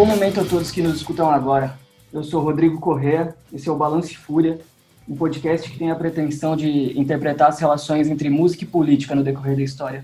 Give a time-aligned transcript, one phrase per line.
[0.00, 1.78] Bom momento a todos que nos escutam agora.
[2.10, 4.58] Eu sou Rodrigo Correa, esse é o Balance Fúria,
[5.06, 9.22] um podcast que tem a pretensão de interpretar as relações entre música e política no
[9.22, 10.02] decorrer da história.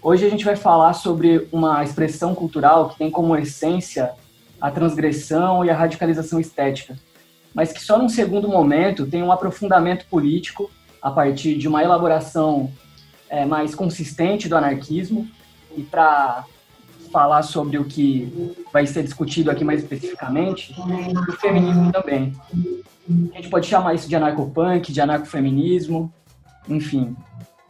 [0.00, 4.12] Hoje a gente vai falar sobre uma expressão cultural que tem como essência
[4.58, 6.98] a transgressão e a radicalização estética,
[7.52, 10.70] mas que só num segundo momento tem um aprofundamento político
[11.02, 12.72] a partir de uma elaboração
[13.28, 15.28] é, mais consistente do anarquismo
[15.76, 16.46] e para
[17.14, 20.74] falar sobre o que vai ser discutido aqui mais especificamente,
[21.28, 22.32] o feminismo também.
[23.32, 26.12] A gente pode chamar isso de anarcopunk, de anarcofeminismo,
[26.68, 27.16] enfim,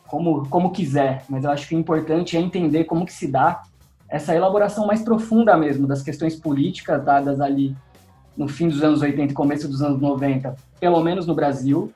[0.07, 3.65] como, como quiser, mas eu acho que o importante é entender como que se dá
[4.09, 7.77] essa elaboração mais profunda mesmo das questões políticas dadas ali
[8.35, 11.93] no fim dos anos 80 e começo dos anos 90, pelo menos no Brasil,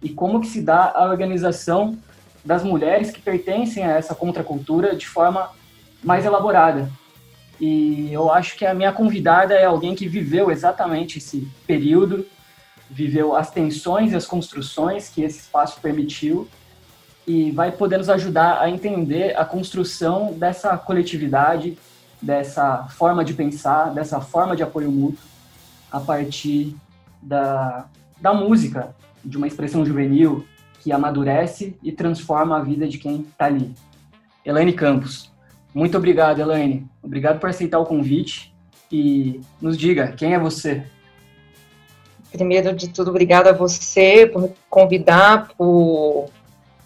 [0.00, 1.98] e como que se dá a organização
[2.44, 5.50] das mulheres que pertencem a essa contracultura de forma
[6.02, 6.90] mais elaborada.
[7.60, 12.26] E eu acho que a minha convidada é alguém que viveu exatamente esse período,
[12.90, 16.48] viveu as tensões e as construções que esse espaço permitiu
[17.26, 21.78] e vai poder nos ajudar a entender a construção dessa coletividade,
[22.20, 25.24] dessa forma de pensar, dessa forma de apoio mútuo
[25.90, 26.74] a partir
[27.20, 27.86] da,
[28.20, 30.44] da música, de uma expressão juvenil
[30.80, 33.72] que amadurece e transforma a vida de quem está ali.
[34.44, 35.31] Elaine Campos.
[35.74, 36.86] Muito obrigado, Elaine.
[37.02, 38.54] Obrigado por aceitar o convite
[38.90, 40.82] e nos diga, quem é você?
[42.30, 46.30] Primeiro de tudo, obrigada a você por me convidar, por,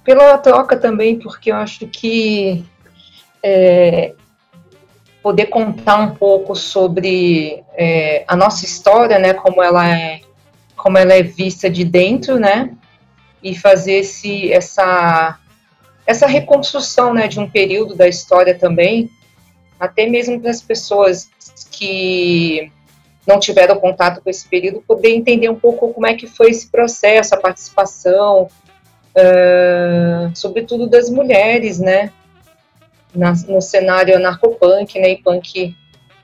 [0.05, 2.65] pela troca também, porque eu acho que
[3.43, 4.15] é,
[5.23, 10.21] poder contar um pouco sobre é, a nossa história, né, como ela é,
[10.77, 12.71] como ela é vista de dentro, né,
[13.43, 15.39] e fazer esse, essa
[16.07, 19.11] essa reconstrução né, de um período da história também,
[19.79, 21.29] até mesmo para as pessoas
[21.71, 22.71] que
[23.27, 26.69] não tiveram contato com esse período, poder entender um pouco como é que foi esse
[26.69, 28.49] processo, a participação,
[29.17, 32.13] uh, sobretudo das mulheres, né,
[33.13, 35.77] na, no cenário anarcopunk, né, e punk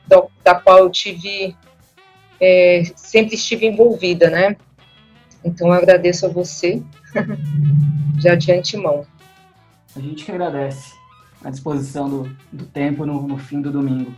[0.07, 1.57] do, da qual eu tive,
[2.41, 4.57] é, sempre estive envolvida, né.
[5.45, 6.81] Então, eu agradeço a você,
[8.23, 9.05] já de antemão.
[9.95, 10.95] A gente que agradece
[11.45, 14.13] a disposição do, do tempo no, no fim do domingo.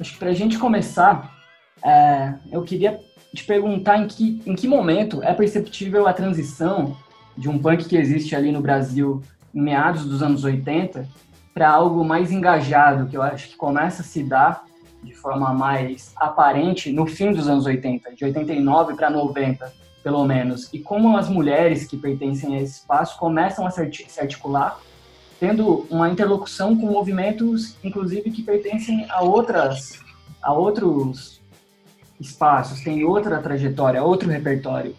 [0.00, 1.32] Acho que para a gente começar,
[1.84, 3.00] é, eu queria
[3.34, 6.96] te perguntar em que, em que momento é perceptível a transição
[7.36, 9.22] de um punk que existe ali no Brasil
[9.54, 11.08] em meados dos anos 80
[11.54, 14.64] para algo mais engajado, que eu acho que começa a se dar
[15.02, 20.68] de forma mais aparente no fim dos anos 80, de 89 para 90 pelo menos,
[20.72, 24.78] e como as mulheres que pertencem a esse espaço começam a se articular,
[25.38, 30.00] tendo uma interlocução com movimentos, inclusive, que pertencem a outras,
[30.40, 31.40] a outros
[32.20, 34.94] espaços, tem outra trajetória, outro repertório.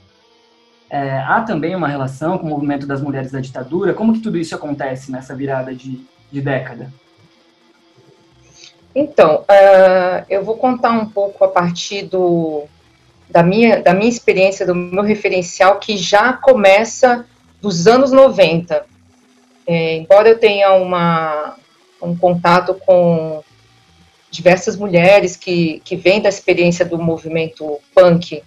[0.90, 3.94] É, há também uma relação com o movimento das mulheres da ditadura.
[3.94, 6.92] Como que tudo isso acontece nessa virada de, de década?
[8.96, 12.66] Então, uh, eu vou contar um pouco a partir do,
[13.34, 17.26] da minha, da minha experiência, do meu referencial, que já começa
[17.60, 18.86] dos anos 90.
[19.66, 21.56] É, embora eu tenha uma,
[22.00, 23.44] um contato com
[24.30, 28.44] diversas mulheres que, que vêm da experiência do movimento punk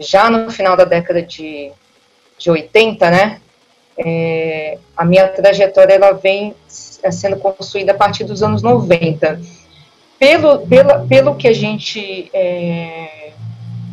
[0.00, 1.70] já no final da década de,
[2.38, 3.40] de 80, né?
[3.98, 9.38] É, a minha trajetória ela vem sendo construída a partir dos anos 90.
[10.18, 13.24] Pelo, pela, pelo que a gente é,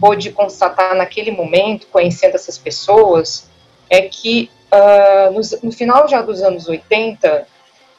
[0.02, 3.48] pôde constatar naquele momento, conhecendo essas pessoas,
[3.88, 7.46] é que uh, no, no, final já dos anos 80,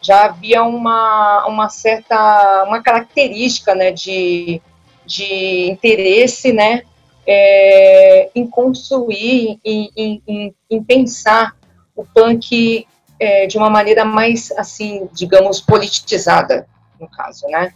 [0.00, 4.60] já havia uma, uma certa, uma característica, né, de,
[5.06, 6.82] de interesse, né,
[7.24, 11.54] é, em construir, em, em, em, pensar
[11.94, 12.84] o punk
[13.20, 16.66] é, de uma maneira mais, assim, digamos, politizada,
[16.98, 17.72] no caso, né,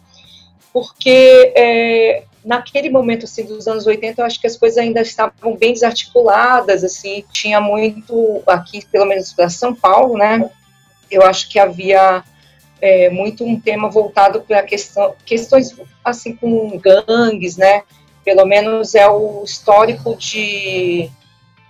[0.72, 5.56] porque é, naquele momento assim dos anos 80 eu acho que as coisas ainda estavam
[5.56, 10.48] bem desarticuladas assim tinha muito aqui pelo menos para São Paulo né
[11.10, 12.22] eu acho que havia
[12.81, 17.82] é, muito um tema voltado para questão questões assim com gangues né
[18.25, 21.10] pelo menos é o histórico de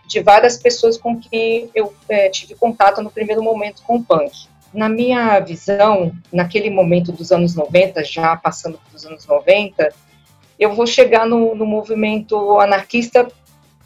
[0.07, 4.47] de várias pessoas com quem eu é, tive contato no primeiro momento com o punk.
[4.73, 9.93] Na minha visão, naquele momento dos anos 90, já passando dos anos 90,
[10.59, 13.29] eu vou chegar no, no movimento anarquista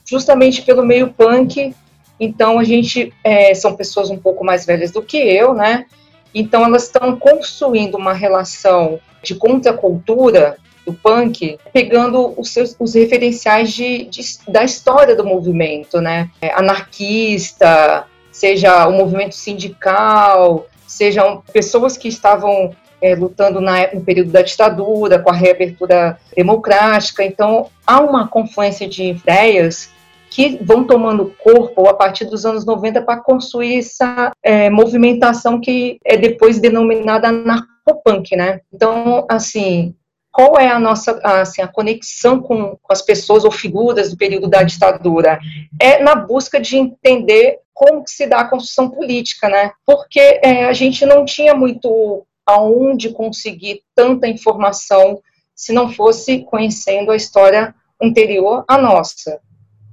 [0.04, 1.74] justamente pelo meio punk.
[2.18, 5.86] Então a gente é, são pessoas um pouco mais velhas do que eu, né?
[6.34, 10.56] Então elas estão construindo uma relação de contracultura
[10.86, 16.30] do punk, pegando os, seus, os referenciais de, de, da história do movimento, né?
[16.40, 24.30] É, anarquista, seja o movimento sindical, sejam pessoas que estavam é, lutando na, no período
[24.30, 27.24] da ditadura, com a reabertura democrática.
[27.24, 29.90] Então, há uma confluência de ideias
[30.30, 35.98] que vão tomando corpo a partir dos anos 90 para construir essa é, movimentação que
[36.04, 38.60] é depois denominada narcopunk, né?
[38.72, 39.94] Então, assim,
[40.32, 44.48] qual é a nossa assim, a conexão com, com, as pessoas ou figuras do período
[44.48, 45.40] da ditadura?
[45.80, 49.72] É na busca de entender como se dá a construção política, né?
[49.84, 55.20] Porque é, a gente não tinha muito aonde conseguir tanta informação
[55.54, 59.40] se não fosse conhecendo a história anterior à nossa.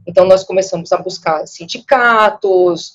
[0.07, 2.93] Então, nós começamos a buscar sindicatos,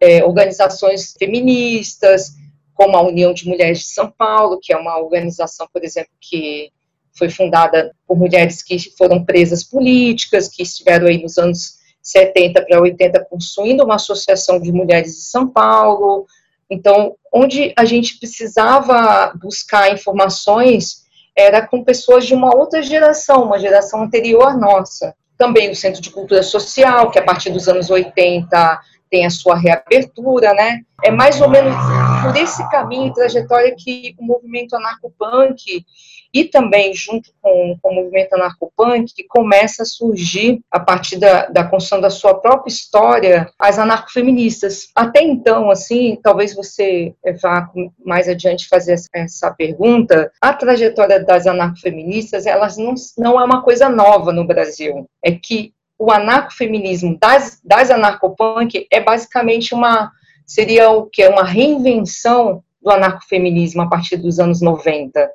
[0.00, 2.32] é, organizações feministas,
[2.74, 6.70] como a União de Mulheres de São Paulo, que é uma organização, por exemplo, que
[7.16, 12.80] foi fundada por mulheres que foram presas políticas, que estiveram aí nos anos 70 para
[12.80, 16.26] 80 construindo uma associação de mulheres de São Paulo.
[16.70, 21.06] Então, onde a gente precisava buscar informações
[21.36, 26.02] era com pessoas de uma outra geração, uma geração anterior à nossa também o Centro
[26.02, 30.80] de Cultura Social, que a partir dos anos 80 tem a sua reabertura, né?
[31.02, 31.74] É mais ou menos
[32.22, 35.84] por esse caminho e trajetória que o movimento anarcopunk
[36.32, 41.46] e também junto com, com o movimento anarcopunk que começa a surgir a partir da,
[41.46, 44.88] da construção da sua própria história as anarcofeministas.
[44.94, 47.70] Até então, assim, talvez você vá
[48.04, 53.62] mais adiante fazer essa, essa pergunta, a trajetória das anarcofeministas, elas não, não é uma
[53.62, 55.08] coisa nova no Brasil.
[55.24, 60.12] É que o anarcofeminismo das, das anarcopunk é basicamente uma
[60.48, 65.30] seria o que é uma reinvenção do anarcofeminismo a partir dos anos 90.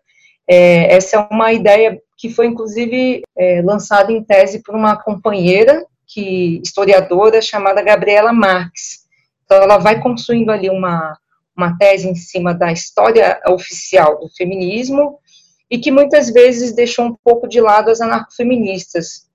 [0.49, 5.85] É, essa é uma ideia que foi, inclusive, é, lançada em tese por uma companheira,
[6.07, 9.03] que historiadora, chamada Gabriela Marx.
[9.45, 11.15] Então, ela vai construindo ali uma,
[11.55, 15.19] uma tese em cima da história oficial do feminismo
[15.69, 19.27] e que muitas vezes deixou um pouco de lado as anarcofeministas.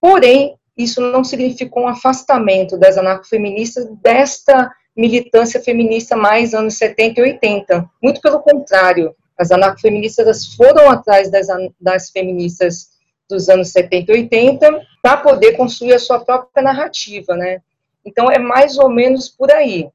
[0.00, 7.22] Porém, isso não significou um afastamento das anarcofeministas desta militância feminista mais anos 70 e
[7.22, 7.90] 80.
[8.02, 11.46] Muito pelo contrário, as anarcofeministas foram atrás das,
[11.80, 12.96] das feministas
[13.28, 17.60] dos anos 70 e 80 para poder construir a sua própria narrativa, né?
[18.04, 19.90] Então é mais ou menos por aí.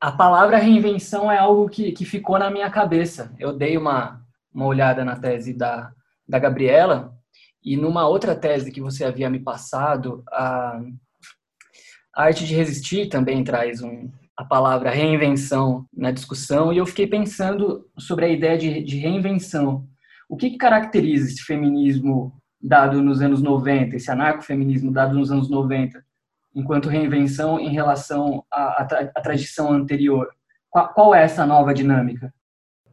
[0.00, 3.34] A palavra reinvenção é algo que, que ficou na minha cabeça.
[3.38, 4.20] Eu dei uma,
[4.52, 5.90] uma olhada na tese da,
[6.28, 7.14] da Gabriela
[7.64, 10.82] e numa outra tese que você havia me passado, a,
[12.14, 17.06] a arte de resistir também traz um, a palavra reinvenção na discussão e eu fiquei
[17.06, 19.86] pensando sobre a ideia de, de reinvenção.
[20.28, 25.50] O que, que, caracteriza esse feminismo dado nos anos 90, esse anarcofeminismo dado nos anos
[25.50, 26.04] 90,
[26.54, 30.28] enquanto reinvenção em relação à, à, à tradição anterior?
[30.70, 32.32] Qual, qual, é essa nova dinâmica?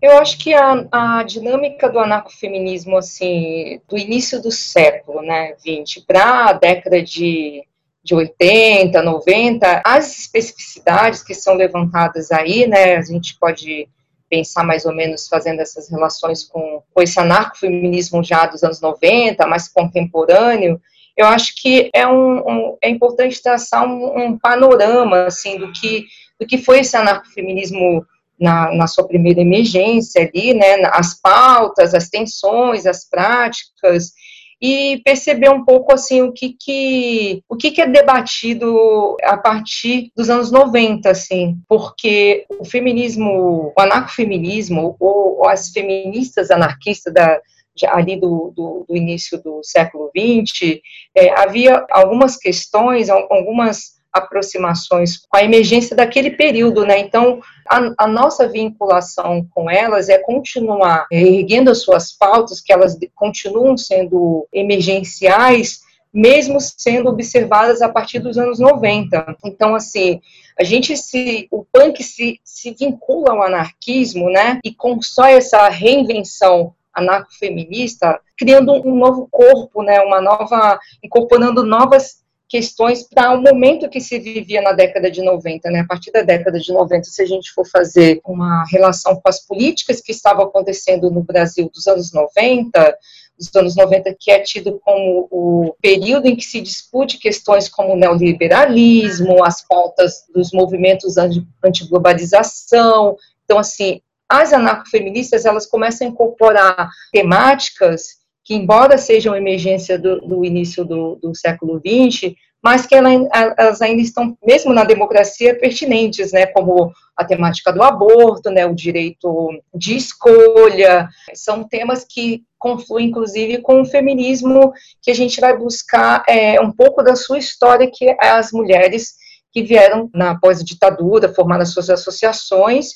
[0.02, 6.02] Eu acho que a, a dinâmica do anarcofeminismo, assim, do início do século, né, 20,
[6.02, 7.64] para a década de
[8.04, 13.88] de 80, 90, as especificidades que são levantadas aí, né, a gente pode
[14.30, 19.46] pensar mais ou menos fazendo essas relações com, com esse anarcofeminismo já dos anos 90,
[19.46, 20.82] mais contemporâneo,
[21.18, 26.06] eu acho que é, um, um é importante traçar um, um, panorama, assim, do que,
[26.40, 28.06] do que foi esse anarcofeminismo
[28.40, 34.14] na, na sua primeira emergência ali, né, as pautas, as tensões, as práticas,
[34.62, 40.12] e perceber um pouco assim o que que o que, que é debatido a partir
[40.16, 47.40] dos anos 90, assim, porque o feminismo, o anarcofeminismo ou, ou as feministas anarquistas da
[47.88, 50.80] ali do, do, do, início do século XX,
[51.16, 57.00] é, havia algumas questões, algumas aproximações com a emergência daquele período, né?
[57.00, 62.98] Então, a, a, nossa vinculação com elas é continuar erguendo as suas pautas, que elas
[63.16, 65.82] continuam sendo emergenciais,
[66.14, 69.38] mesmo sendo observadas a partir dos anos 90.
[69.46, 70.20] Então, assim,
[70.60, 74.60] a gente se, o punk se, se vincula ao anarquismo, né?
[74.64, 80.02] E constrói essa reinvenção anarcofeminista, criando um novo corpo, né?
[80.02, 82.21] Uma nova, incorporando novas
[82.52, 85.80] questões para o momento que se vivia na década de 90, né?
[85.80, 89.40] A partir da década de 90, se a gente for fazer uma relação com as
[89.40, 92.98] políticas que estavam acontecendo no Brasil dos anos 90,
[93.40, 97.94] dos anos 90, que é tido como o período em que se discute questões como
[97.94, 101.16] o neoliberalismo, as pautas dos movimentos
[101.64, 103.16] anti-globalização.
[103.46, 110.46] Então, assim, as anarcofeministas, elas começam a incorporar temáticas que embora sejam emergência do, do
[110.46, 112.34] início do, do século XX,
[112.64, 118.52] mas que elas ainda estão, mesmo na democracia, pertinentes, né, como a temática do aborto,
[118.52, 124.72] né, o direito de escolha, são temas que confluem, inclusive, com o feminismo,
[125.02, 129.16] que a gente vai buscar é, um pouco da sua história, que é as mulheres
[129.52, 132.92] que vieram na pós-ditadura, formaram suas associações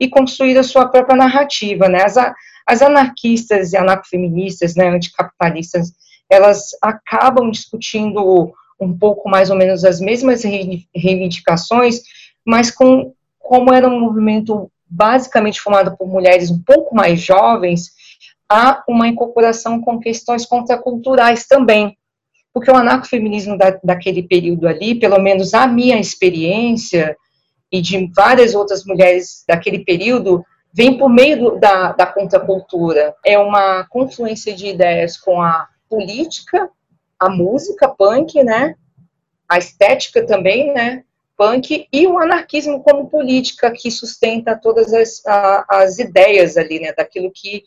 [0.00, 2.14] e construíram a sua própria narrativa, né, as,
[2.68, 5.90] as anarquistas e anarcofeministas, né, anticapitalistas,
[6.28, 10.42] elas acabam discutindo um pouco mais ou menos as mesmas
[10.94, 12.02] reivindicações,
[12.44, 17.90] mas com como era um movimento basicamente formado por mulheres um pouco mais jovens,
[18.46, 21.96] há uma incorporação com questões contraculturais também.
[22.52, 27.16] Porque o anarcofeminismo da, daquele período ali, pelo menos a minha experiência
[27.72, 30.44] e de várias outras mulheres daquele período,
[30.78, 33.12] vem por meio do, da, da contracultura.
[33.26, 36.70] É uma confluência de ideias com a política,
[37.18, 38.76] a música punk, né?
[39.48, 41.02] A estética também, né?
[41.36, 46.92] Punk e o anarquismo como política que sustenta todas as, a, as ideias ali, né?
[46.92, 47.64] Daquilo que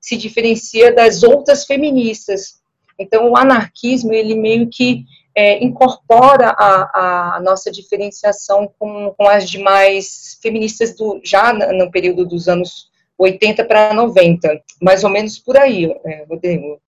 [0.00, 2.62] se diferencia das outras feministas.
[2.98, 5.04] Então, o anarquismo, ele meio que
[5.36, 12.24] é, incorpora a, a, nossa diferenciação com, com, as demais feministas do, já no período
[12.24, 16.80] dos anos 80 para 90, mais ou menos por aí, é, Rodrigo.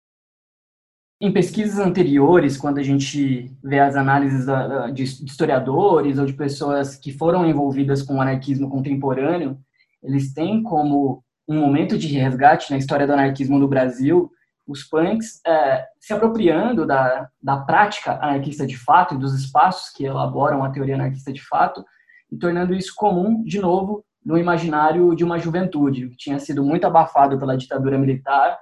[1.19, 4.45] Em pesquisas anteriores, quando a gente vê as análises
[4.93, 9.57] de historiadores ou de pessoas que foram envolvidas com o anarquismo contemporâneo,
[10.03, 14.29] eles têm como um momento de resgate na história do anarquismo no Brasil
[14.67, 20.05] os punks é, se apropriando da, da prática anarquista de fato e dos espaços que
[20.05, 21.83] elaboram a teoria anarquista de fato
[22.31, 26.85] e tornando isso comum, de novo, no imaginário de uma juventude, que tinha sido muito
[26.85, 28.57] abafado pela ditadura militar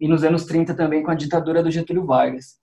[0.00, 2.56] e nos anos 30 também com a ditadura do Getúlio Vargas.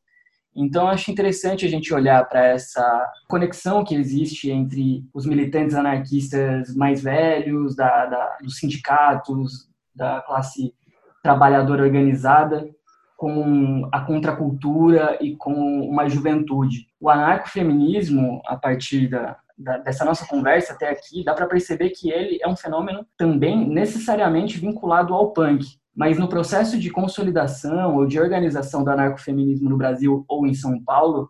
[0.56, 6.74] Então, acho interessante a gente olhar para essa conexão que existe entre os militantes anarquistas
[6.74, 10.74] mais velhos, da, da, dos sindicatos, da classe
[11.22, 12.70] trabalhadora organizada,
[13.16, 15.54] com a contracultura e com
[15.88, 16.88] uma juventude.
[17.00, 22.10] O anarcofeminismo, a partir da, da, dessa nossa conversa até aqui, dá para perceber que
[22.10, 25.66] ele é um fenômeno também necessariamente vinculado ao punk.
[25.96, 30.84] Mas no processo de consolidação ou de organização do anarcofeminismo no Brasil ou em São
[30.84, 31.30] Paulo,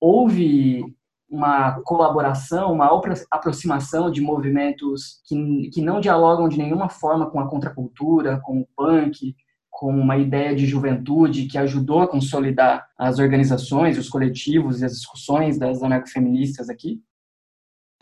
[0.00, 0.84] houve
[1.28, 2.88] uma colaboração, uma
[3.30, 8.68] aproximação de movimentos que, que não dialogam de nenhuma forma com a contracultura, com o
[8.76, 9.34] punk,
[9.78, 14.90] com uma ideia de juventude que ajudou a consolidar as organizações, os coletivos e as
[14.90, 17.00] discussões das anarcofeministas aqui?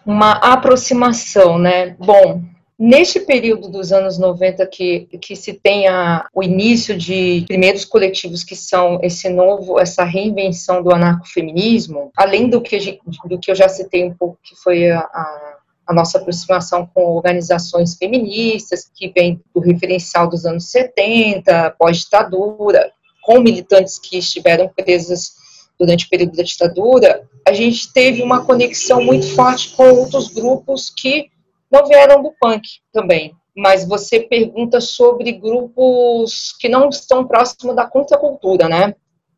[0.07, 1.95] Uma aproximação, né?
[1.99, 2.43] Bom,
[2.79, 8.45] Neste período dos anos 90 que, que se tem a, o início de primeiros coletivos
[8.45, 13.67] que são esse novo, essa reinvenção do anarcofeminismo, além do que, do que eu já
[13.67, 15.46] citei um pouco, que foi a, a,
[15.87, 22.91] a nossa aproximação com organizações feministas, que vem do referencial dos anos 70, pós-ditadura,
[23.23, 25.33] com militantes que estiveram presas
[25.79, 30.91] durante o período da ditadura, a gente teve uma conexão muito forte com outros grupos
[30.91, 31.31] que
[31.71, 32.63] não vieram do punk
[32.93, 38.95] também, mas você pergunta sobre grupos que não estão próximos da contracultura, né?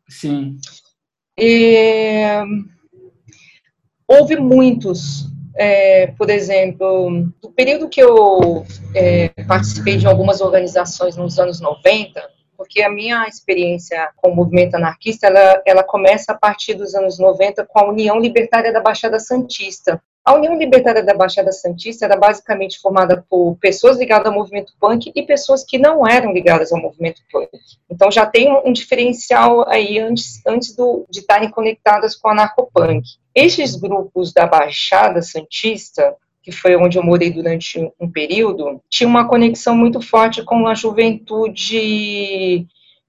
[0.07, 0.57] Sim.
[1.37, 2.23] E,
[4.07, 5.25] houve muitos,
[5.59, 7.09] é, por exemplo,
[7.43, 12.21] no período que eu é, participei de algumas organizações nos anos 90,
[12.55, 17.19] porque a minha experiência com o movimento anarquista, ela, ela começa a partir dos anos
[17.19, 22.15] 90 com a União Libertária da Baixada Santista, a União Libertária da Baixada Santista era
[22.15, 26.79] basicamente formada por pessoas ligadas ao movimento punk e pessoas que não eram ligadas ao
[26.79, 27.49] movimento punk.
[27.89, 33.01] Então já tem um, diferencial aí antes, antes do, de estarem conectadas com a narcopunk.
[33.39, 39.27] Estes grupos da Baixada Santista, que foi onde eu morei durante um período, tinha uma
[39.27, 42.67] conexão muito forte com a juventude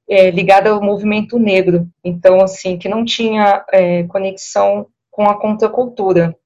[0.09, 1.89] é, ligada ao movimento negro.
[2.05, 6.37] Então, assim, que não tinha é, conexão com a contracultura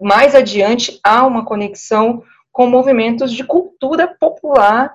[0.00, 4.94] mais adiante há uma conexão com movimentos de cultura popular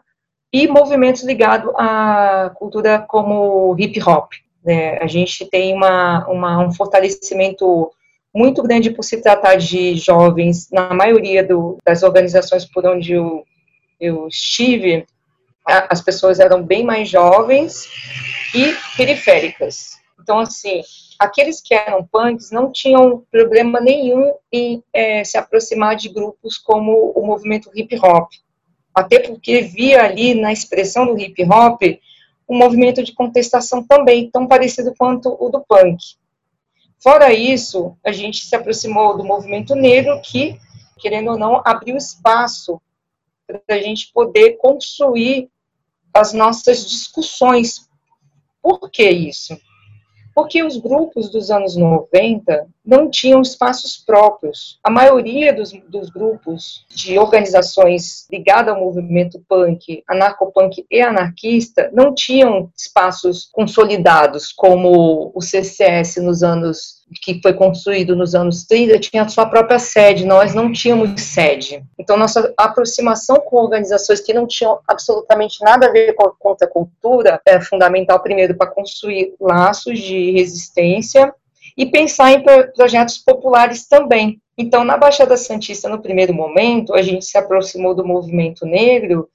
[0.52, 4.32] e movimentos ligados à cultura como hip hop.
[4.64, 4.98] Né?
[5.00, 7.92] A gente tem uma, uma, um fortalecimento
[8.34, 13.46] muito grande por se tratar de jovens, na maioria do, das organizações por onde eu,
[14.00, 15.06] eu estive,
[15.66, 17.88] as pessoas eram bem mais jovens
[18.56, 19.94] e periféricas.
[20.20, 20.82] Então, assim,
[21.20, 27.12] aqueles que eram punks não tinham problema nenhum em é, se aproximar de grupos como
[27.16, 28.30] o movimento hip hop.
[28.96, 31.82] Até porque via ali na expressão do hip hop
[32.48, 35.98] um movimento de contestação também, tão parecido quanto o do punk.
[37.04, 40.58] Fora isso, a gente se aproximou do movimento negro, que,
[40.98, 42.82] querendo ou não, abriu espaço
[43.46, 45.50] para a gente poder construir
[46.14, 47.90] as nossas discussões.
[48.62, 49.60] Por que isso?
[50.34, 54.80] Porque os grupos dos anos 90 não tinham espaços próprios.
[54.84, 62.14] A maioria dos, dos grupos de organizações ligadas ao movimento punk, anarcopunk e anarquista não
[62.14, 69.28] tinham espaços consolidados, como o CCS nos anos que foi construído nos anos 30 tinha
[69.30, 71.84] sua própria sede, nós não tínhamos sede.
[72.00, 77.40] Então, nossa aproximação com organizações que não tinham absolutamente nada a ver com a contracultura
[77.46, 81.34] é fundamental, primeiro, para construir laços de resistência
[81.78, 82.44] e pensar em
[82.76, 84.40] projetos populares também.
[84.58, 89.28] Então, na Baixada Santista, no primeiro momento, a gente se aproximou do movimento negro,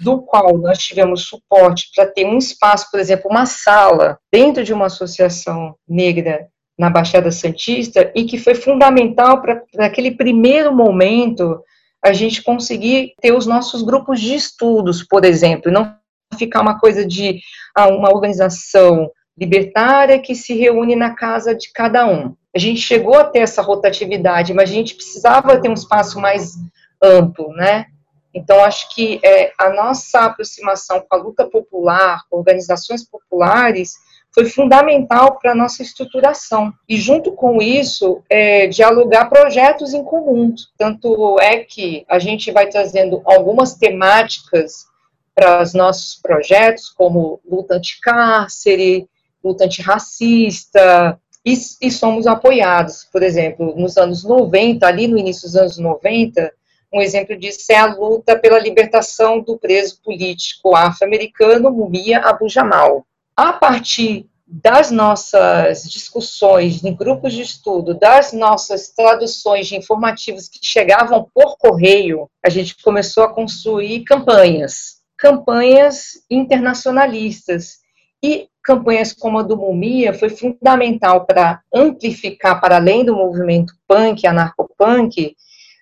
[0.00, 4.72] do qual nós tivemos suporte para ter um espaço, por exemplo, uma sala dentro de
[4.72, 11.60] uma associação negra na Baixada Santista e que foi fundamental para aquele primeiro momento
[12.04, 15.96] a gente conseguir ter os nossos grupos de estudos, por exemplo, não
[16.36, 17.40] ficar uma coisa de
[17.74, 22.34] ah, uma organização libertária que se reúne na casa de cada um.
[22.54, 26.54] A gente chegou a ter essa rotatividade, mas a gente precisava ter um espaço mais
[27.02, 27.86] amplo, né?
[28.32, 33.94] Então, acho que é, a nossa aproximação com a luta popular, com organizações populares,
[34.34, 36.72] foi fundamental para a nossa estruturação.
[36.88, 40.52] E, junto com isso, é, dialogar projetos em comum.
[40.76, 44.86] Tanto é que a gente vai trazendo algumas temáticas
[45.32, 49.08] para os nossos projetos, como luta anticárcere,
[49.44, 53.06] luta antirracista, e, e somos apoiados.
[53.12, 56.52] Por exemplo, nos anos 90, ali no início dos anos 90,
[56.92, 63.04] um exemplo disso é a luta pela libertação do preso político afro-americano Mumia Abu Jamal
[63.36, 70.60] a partir das nossas discussões em grupos de estudo, das nossas traduções de informativos que
[70.62, 77.78] chegavam por correio, a gente começou a construir campanhas, campanhas internacionalistas.
[78.24, 84.26] E campanhas como a do Mumia foi fundamental para amplificar, para além do movimento punk,
[84.26, 85.36] anarcopunk,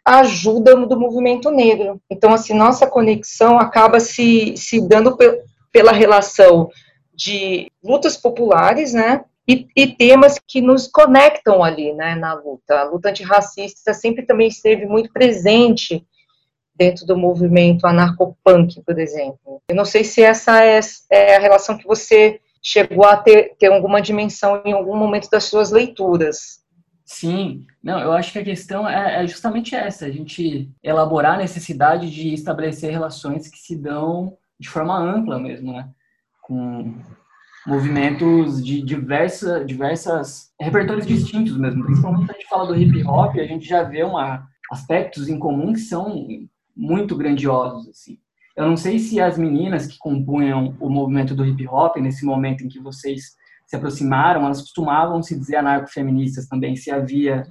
[0.05, 2.03] a ajuda do movimento negro.
[2.11, 5.17] Então, assim, nossa conexão acaba se, se dando
[5.71, 6.69] pela relação
[7.15, 9.25] de lutas populares, né?
[9.47, 12.81] E, e, temas que nos conectam ali, né, na luta.
[12.81, 16.05] A luta antirracista sempre também esteve muito presente
[16.75, 19.63] dentro do movimento anarcopunk, por exemplo.
[19.69, 20.81] Eu não sei se essa é,
[21.11, 25.45] é a relação que você chegou a ter, ter alguma dimensão em algum momento das
[25.45, 26.63] suas leituras.
[27.05, 31.39] Sim, não, eu acho que a questão é, é justamente essa, a gente elaborar a
[31.39, 35.89] necessidade de estabelecer relações que se dão de forma ampla mesmo, né?
[36.43, 36.95] com
[37.67, 41.85] movimentos de diversa, diversas repertórios distintos mesmo.
[41.85, 45.39] Principalmente quando a gente fala do hip hop, a gente já vê uma, aspectos em
[45.39, 46.27] comum que são
[46.77, 47.89] muito grandiosos.
[47.89, 48.19] Assim.
[48.57, 52.65] Eu não sei se as meninas que compunham o movimento do hip hop, nesse momento
[52.65, 57.47] em que vocês se aproximaram, elas costumavam se dizer anarcofeministas também, se havia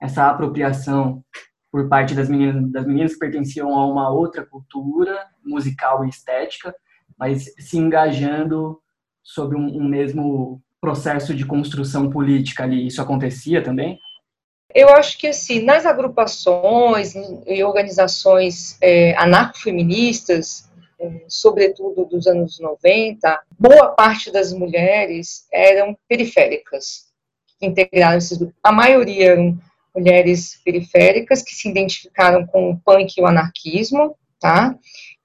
[0.00, 1.24] essa apropriação
[1.70, 6.74] por parte das meninas, das meninas que pertenciam a uma outra cultura musical e estética,
[7.18, 8.78] mas se engajando
[9.22, 12.86] sobre um, um mesmo processo de construção política ali.
[12.86, 13.98] Isso acontecia também?
[14.74, 17.14] Eu acho que, assim, nas agrupações
[17.46, 27.06] e organizações é, anarcofeministas, é, sobretudo dos anos 90, boa parte das mulheres eram periféricas,
[27.58, 28.56] que integraram esses grupos.
[28.62, 29.58] A maioria eram
[29.94, 34.74] mulheres periféricas que se identificaram com o punk e o anarquismo, tá?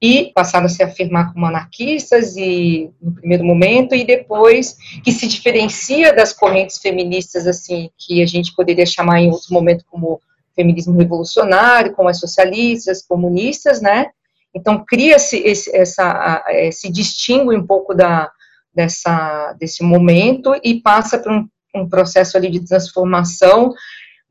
[0.01, 5.27] E passaram a se afirmar como anarquistas e no primeiro momento e depois que se
[5.27, 10.21] diferencia das correntes feministas assim que a gente poderia chamar em outro momento como
[10.55, 14.07] feminismo revolucionário, como as socialistas, comunistas, né?
[14.53, 18.31] Então cria-se essa se distingue um pouco da
[18.73, 23.73] dessa desse momento e passa por um, um processo ali de transformação,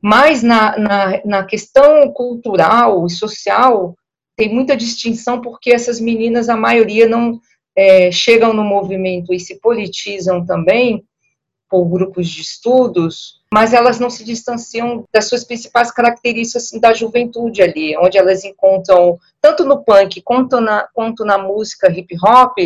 [0.01, 3.95] mas na, na, na questão cultural e social
[4.37, 7.41] tem muita distinção porque essas meninas, a maioria, não
[7.75, 11.03] é, chegam no movimento e se politizam também
[11.69, 16.93] por grupos de estudos, mas elas não se distanciam das suas principais características assim, da
[16.93, 22.57] juventude ali, onde elas encontram, tanto no punk quanto na, quanto na música hip hop,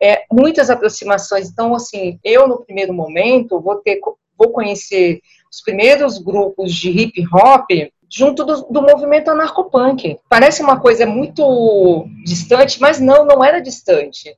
[0.00, 1.50] é, muitas aproximações.
[1.50, 4.00] Então, assim, eu no primeiro momento vou ter,
[4.38, 7.68] vou conhecer os primeiros grupos de hip hop
[8.10, 10.18] junto do, do movimento anarcopunk.
[10.28, 14.36] Parece uma coisa muito distante, mas não, não era distante.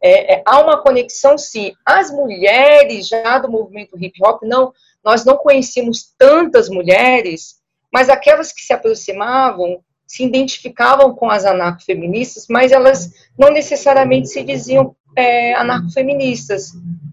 [0.00, 1.72] É, é, há uma conexão, sim.
[1.84, 4.72] As mulheres já do movimento hip hop, não,
[5.04, 7.56] nós não conhecíamos tantas mulheres,
[7.92, 14.42] mas aquelas que se aproximavam se identificavam com as anarcofeministas, mas elas não necessariamente se
[14.42, 16.72] diziam é, anarcofeministas.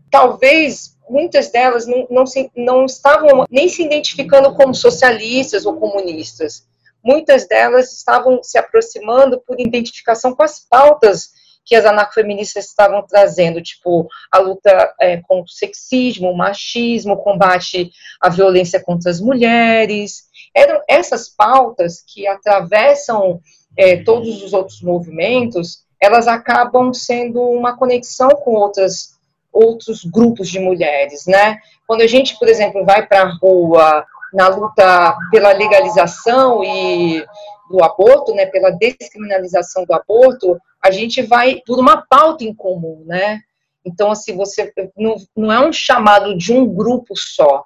[0.09, 6.65] Talvez muitas delas não, não, se, não estavam nem se identificando como socialistas ou comunistas.
[7.03, 11.29] Muitas delas estavam se aproximando por identificação com as pautas
[11.63, 17.17] que as anarcofeministas estavam trazendo, tipo a luta é, contra o sexismo, o machismo, o
[17.17, 17.91] combate
[18.21, 20.25] à violência contra as mulheres.
[20.55, 23.39] Eram essas pautas que atravessam
[23.75, 29.14] é, todos os outros movimentos, elas acabam sendo uma conexão com outras
[29.55, 31.57] outros grupos de mulheres, né?
[31.87, 37.25] Quando a gente, por exemplo, vai para a rua na luta pela legalização e
[37.69, 43.03] do aborto, né, pela descriminalização do aborto, a gente vai por uma pauta em comum,
[43.07, 43.39] né?
[43.83, 47.63] Então, assim, você não, não é um chamado de um grupo só,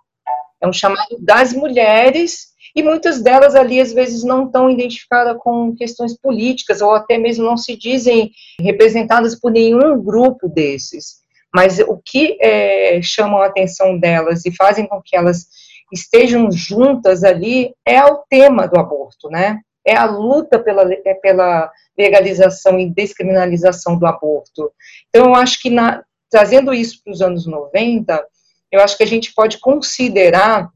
[0.61, 5.75] é um chamado das mulheres e muitas delas ali às vezes não estão identificadas com
[5.75, 11.18] questões políticas ou até mesmo não se dizem representadas por nenhum grupo desses.
[11.53, 15.47] Mas o que é, chama a atenção delas e fazem com que elas
[15.91, 19.59] estejam juntas ali é o tema do aborto, né?
[19.85, 24.71] É a luta pela, é pela legalização e descriminalização do aborto.
[25.09, 28.23] Então, eu acho que na, trazendo isso para os anos 90,
[28.71, 30.69] eu acho que a gente pode considerar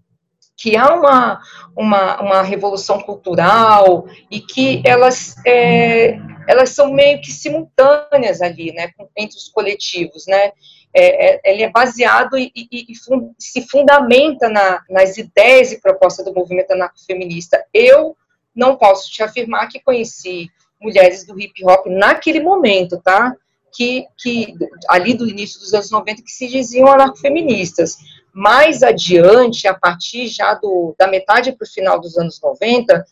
[0.57, 1.39] que há uma,
[1.75, 8.91] uma, uma revolução cultural e que elas, é, elas são meio que simultâneas ali, né,
[9.15, 10.51] entre os coletivos, né,
[10.93, 15.82] é, é, ele é baseado e, e, e fund, se fundamenta na, nas ideias e
[15.82, 17.65] propostas do movimento anarcofeminista.
[17.73, 18.15] Eu
[18.56, 23.36] não posso te afirmar que conheci mulheres do hip hop naquele momento, tá?
[23.75, 24.53] Que, que
[24.88, 27.97] ali do início dos anos 90 que se diziam anarcofeministas.
[28.32, 33.03] Mais adiante, a partir já do, da metade para o final dos anos 90,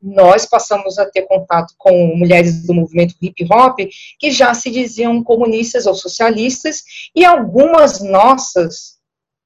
[0.00, 3.78] nós passamos a ter contato com mulheres do movimento hip hop
[4.18, 6.82] que já se diziam comunistas ou socialistas,
[7.14, 8.98] e algumas nossas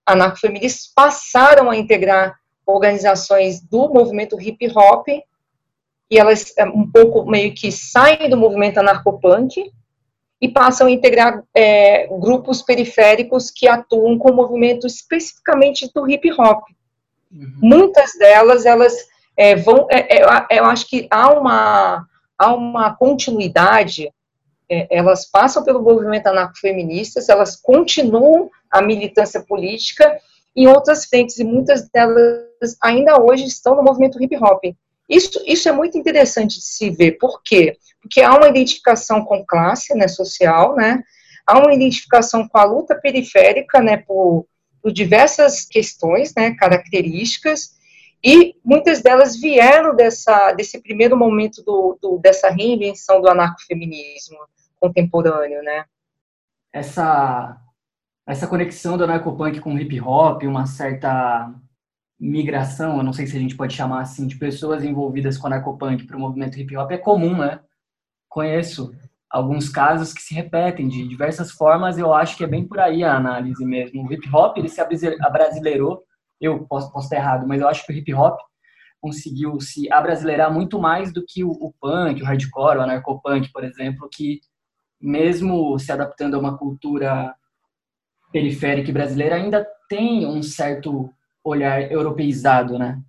[0.06, 2.36] anarcofeministas passaram a integrar
[2.66, 8.78] organizações do movimento hip hop, e elas é, um pouco meio que saem do movimento
[8.78, 9.72] anarcopunk
[10.40, 16.30] e passam a integrar é, grupos periféricos que atuam com o movimento especificamente do hip
[16.32, 16.64] hop.
[17.30, 17.52] Uhum.
[17.62, 18.92] Muitas delas, elas
[19.36, 22.06] é, vão, é, é, eu acho que há uma,
[22.38, 24.12] há uma continuidade,
[24.70, 30.18] é, elas passam pelo movimento anarcofeministas, elas continuam a militância política
[30.54, 34.62] em outras frentes, e muitas delas ainda hoje estão no movimento hip hop.
[35.08, 37.76] Isso, isso é muito interessante de se ver, por quê?
[38.00, 41.02] Porque há uma identificação com classe, né, social, né,
[41.46, 44.46] há uma identificação com a luta periférica, né, por,
[44.82, 47.72] por diversas questões, né, características,
[48.24, 54.38] e muitas delas vieram dessa, desse primeiro momento do, do, dessa reinvenção do anarcofeminismo
[54.78, 55.84] contemporâneo, né?
[56.72, 57.60] Essa,
[58.26, 61.52] essa conexão do anarcopunk com o hip hop, uma certa
[62.18, 66.04] migração, eu não sei se a gente pode chamar assim, de pessoas envolvidas com anarcopunk
[66.06, 67.58] para o movimento hip hop é comum, né?
[68.28, 68.94] Conheço
[69.28, 73.02] alguns casos que se repetem de diversas formas, eu acho que é bem por aí
[73.02, 74.06] a análise mesmo.
[74.06, 76.04] O hip hop, ele se abrasileirou
[76.42, 78.38] eu posso, posso estar errado, mas eu acho que o hip hop
[79.00, 83.64] conseguiu se abrasileirar muito mais do que o, o punk, o hardcore, o anarcopunk, por
[83.64, 84.40] exemplo, que
[85.00, 87.34] mesmo se adaptando a uma cultura
[88.30, 91.12] periférica e brasileira, ainda tem um certo
[91.44, 93.00] olhar europeizado, né?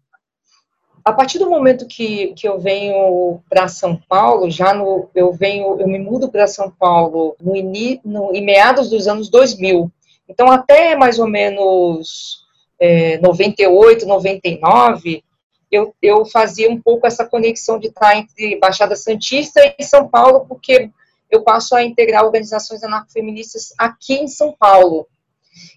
[1.05, 5.79] A partir do momento que, que eu venho para São Paulo, já no eu venho,
[5.79, 9.91] eu me mudo para São Paulo no, ini, no em meados dos anos 2000.
[10.29, 12.42] Então até mais ou menos
[12.83, 15.23] é, 98, 99,
[15.71, 20.45] eu, eu fazia um pouco essa conexão de estar entre Baixada Santista e São Paulo,
[20.45, 20.89] porque
[21.31, 25.07] eu passo a integrar organizações anarcofeministas aqui em São Paulo.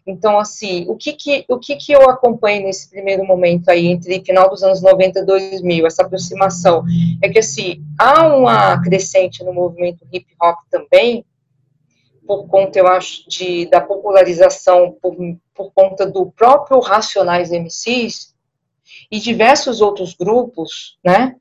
[0.04, 4.20] Então, assim, o que que, o que que eu acompanho nesse primeiro momento aí, entre
[4.24, 6.82] final dos anos 90 e 2000, essa aproximação,
[7.22, 11.24] é que, assim, há uma crescente no movimento hip hop também,
[12.26, 15.16] por conta, eu acho, de, da popularização por,
[15.54, 18.34] por conta do próprio Racionais MCs
[19.10, 21.36] e diversos outros grupos, né?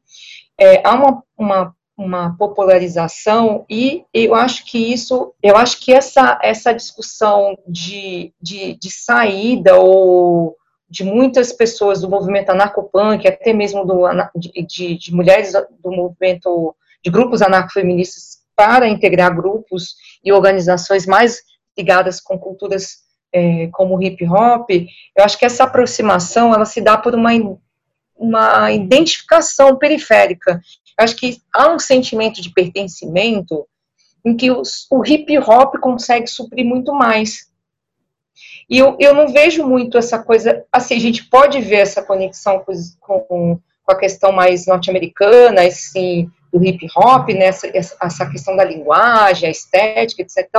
[0.57, 6.39] É, há uma, uma, uma popularização e eu acho que isso, eu acho que essa,
[6.41, 10.55] essa discussão de, de, de saída ou
[10.89, 14.03] de muitas pessoas do movimento anarcopunk, até mesmo do,
[14.35, 21.41] de, de, de mulheres do movimento, de grupos anarcofeministas para integrar grupos e organizações mais
[21.77, 26.79] ligadas com culturas é, como o hip hop, eu acho que essa aproximação ela se
[26.79, 27.31] dá por uma,
[28.15, 30.61] uma identificação periférica.
[30.97, 33.67] Eu acho que há um sentimento de pertencimento
[34.23, 37.49] em que os, o hip hop consegue suprir muito mais.
[38.69, 42.59] E eu, eu não vejo muito essa coisa, assim, a gente pode ver essa conexão
[42.59, 48.55] com, com, com a questão mais norte-americana, assim, do hip hop, né, essa, essa questão
[48.55, 50.49] da linguagem, a estética, etc.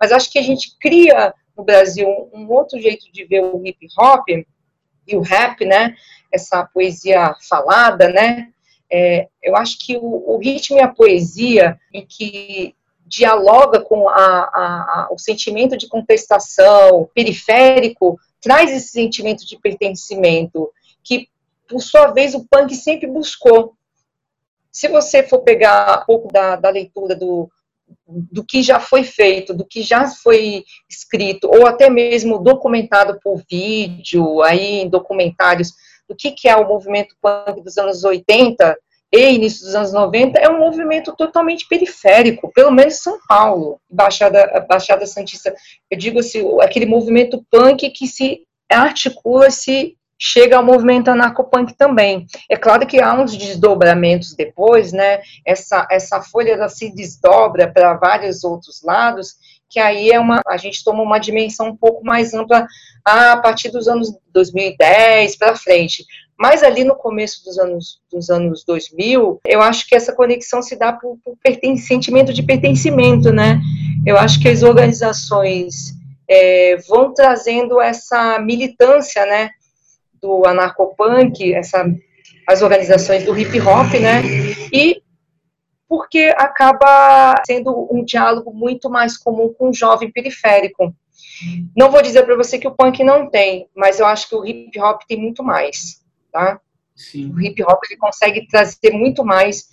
[0.00, 3.86] Mas acho que a gente cria no Brasil um outro jeito de ver o hip
[3.98, 4.26] hop
[5.06, 5.94] e o rap, né,
[6.32, 8.48] essa poesia falada, né,
[8.90, 12.74] é, eu acho que o, o, ritmo e a poesia em que
[13.06, 20.70] dialoga com a, a, a, o sentimento de contestação periférico traz esse sentimento de pertencimento
[21.02, 21.28] que,
[21.68, 23.74] por sua vez, o punk sempre buscou.
[24.72, 27.50] Se você for pegar um pouco da, da leitura do,
[28.08, 33.42] do que já foi feito, do que já foi escrito, ou até mesmo documentado por
[33.50, 35.72] vídeo, aí em documentários,
[36.08, 38.76] do que, que é o movimento punk dos anos 80
[39.12, 44.66] e início dos anos 90, é um movimento totalmente periférico, pelo menos São Paulo, Baixada,
[44.66, 45.54] Baixada Santista.
[45.90, 52.26] Eu digo assim, aquele movimento punk que se articula, se chega ao movimento anarcopunk também.
[52.48, 55.20] É claro que há uns desdobramentos depois, né?
[55.44, 59.34] Essa, essa folha ela se desdobra para vários outros lados,
[59.68, 62.64] que aí é uma, a gente toma uma dimensão um pouco mais ampla
[63.04, 66.04] a partir dos anos 2010 para frente.
[66.38, 70.76] Mas ali no começo dos anos, dos anos 2000, eu acho que essa conexão se
[70.76, 71.36] dá por, por
[71.78, 73.60] sentimento de pertencimento, né?
[74.06, 75.94] Eu acho que as organizações
[76.30, 79.50] é, vão trazendo essa militância, né?
[80.22, 81.84] Do anarcopunk, essa,
[82.48, 84.22] as organizações do hip hop, né?
[84.72, 85.02] E
[85.88, 90.94] porque acaba sendo um diálogo muito mais comum com o jovem periférico.
[91.76, 94.46] Não vou dizer para você que o punk não tem, mas eu acho que o
[94.46, 96.58] hip hop tem muito mais, tá?
[96.94, 97.30] Sim.
[97.32, 99.66] O hip hop ele consegue trazer muito mais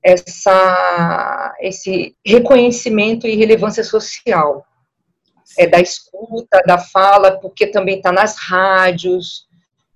[0.00, 4.64] essa esse reconhecimento e relevância social.
[5.58, 9.48] É da escuta, da fala, porque também está nas rádios,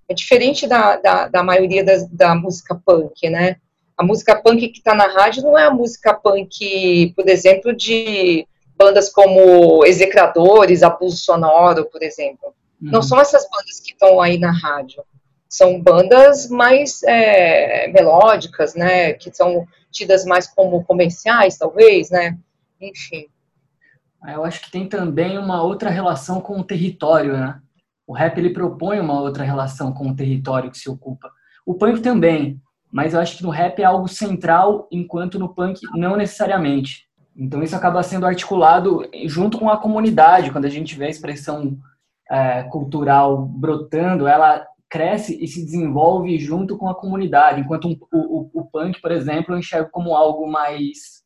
[0.08, 3.56] é diferente da, da, da maioria da, da música punk, né?
[3.96, 8.46] A música punk que está na rádio não é a música punk, por exemplo, de
[8.76, 12.54] bandas como Execradores, Abuso Sonoro, por exemplo.
[12.80, 12.90] Uhum.
[12.92, 15.02] Não são essas bandas que estão aí na rádio.
[15.48, 19.14] São bandas mais é, melódicas, né?
[19.14, 22.38] Que são tidas mais como comerciais, talvez, né?
[22.80, 23.26] Enfim.
[24.26, 27.60] Eu acho que tem também uma outra relação com o território, né?
[28.08, 31.30] O rap ele propõe uma outra relação com o território que se ocupa.
[31.66, 32.58] O punk também,
[32.90, 37.06] mas eu acho que no rap é algo central, enquanto no punk não necessariamente.
[37.36, 40.50] Então isso acaba sendo articulado junto com a comunidade.
[40.50, 41.76] Quando a gente vê a expressão
[42.30, 47.60] é, cultural brotando, ela cresce e se desenvolve junto com a comunidade.
[47.60, 51.17] Enquanto um, o, o, o punk, por exemplo, eu enxergo como algo mais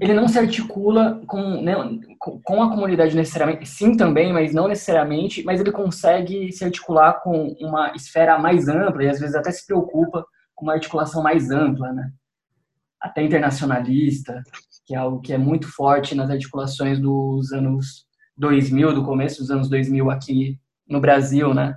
[0.00, 1.74] ele não se articula com, né,
[2.18, 7.48] com a comunidade necessariamente, sim também, mas não necessariamente, mas ele consegue se articular com
[7.60, 10.24] uma esfera mais ampla e às vezes até se preocupa
[10.54, 12.12] com uma articulação mais ampla, né?
[13.00, 14.42] Até internacionalista,
[14.86, 19.50] que é algo que é muito forte nas articulações dos anos 2000, do começo dos
[19.50, 21.76] anos 2000 aqui no Brasil, né?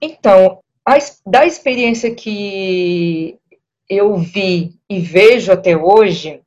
[0.00, 3.36] Então, a, da experiência que
[3.88, 6.40] eu vi e vejo até hoje,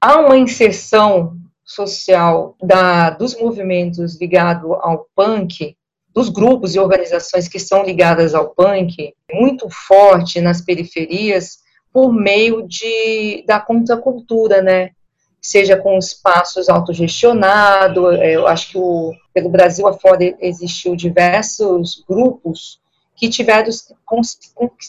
[0.00, 5.76] há uma inserção social da, dos movimentos ligados ao punk,
[6.12, 11.58] dos grupos e organizações que são ligadas ao punk, muito forte nas periferias,
[11.92, 14.90] por meio de, da contracultura, né?
[15.40, 22.80] Seja com espaços autogestionados, é, eu acho que o, pelo Brasil afora existiu diversos grupos
[23.14, 23.70] que tiveram,
[24.04, 24.38] cons,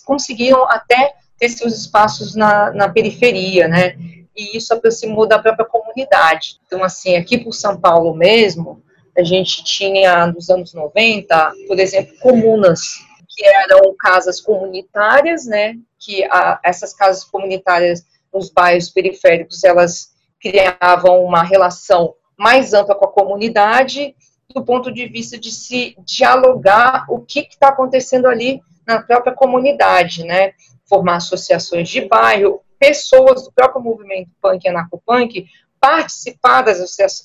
[0.06, 3.96] conseguiram até ter seus espaços na, na periferia, né?
[4.36, 6.60] E isso aproximou da própria comunidade.
[6.66, 8.82] Então, assim, aqui por São Paulo mesmo,
[9.18, 12.82] a gente tinha, nos anos 90, por exemplo, comunas,
[13.30, 15.76] que eram casas comunitárias, né?
[16.00, 23.06] Que a, essas casas comunitárias nos bairros periféricos, elas criavam uma relação mais ampla com
[23.06, 24.14] a comunidade,
[24.54, 30.24] do ponto de vista de se dialogar o que está acontecendo ali na própria comunidade,
[30.24, 30.54] né?
[30.88, 35.48] formar associações de bairro, pessoas do próprio movimento punk e anarcopunk
[35.80, 36.80] participar das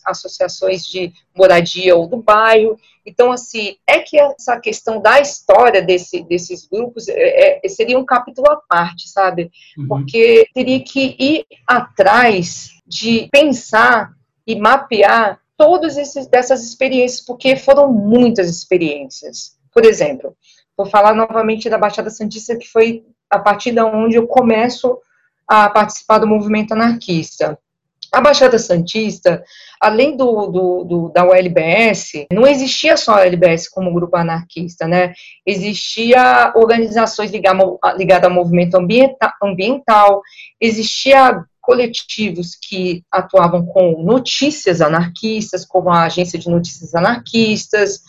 [0.04, 2.78] associações de moradia ou do bairro.
[3.06, 8.04] Então, assim, é que essa questão da história desse, desses grupos é, é, seria um
[8.04, 9.50] capítulo à parte, sabe?
[9.78, 9.88] Uhum.
[9.88, 14.12] Porque teria que ir atrás de pensar
[14.46, 19.56] e mapear todas essas experiências, porque foram muitas experiências.
[19.72, 20.36] Por exemplo,
[20.80, 24.98] vou falar novamente da Baixada Santista, que foi a partir da onde eu começo
[25.46, 27.58] a participar do movimento anarquista.
[28.10, 29.44] A Baixada Santista,
[29.80, 35.12] além do, do, do, da ULBS, não existia só a ULBS como grupo anarquista, né?
[35.46, 37.64] Existia organizações ligadas
[37.96, 40.22] ligada ao movimento ambiental, ambiental,
[40.60, 48.00] existia coletivos que atuavam com notícias anarquistas, como a Agência de Notícias Anarquistas.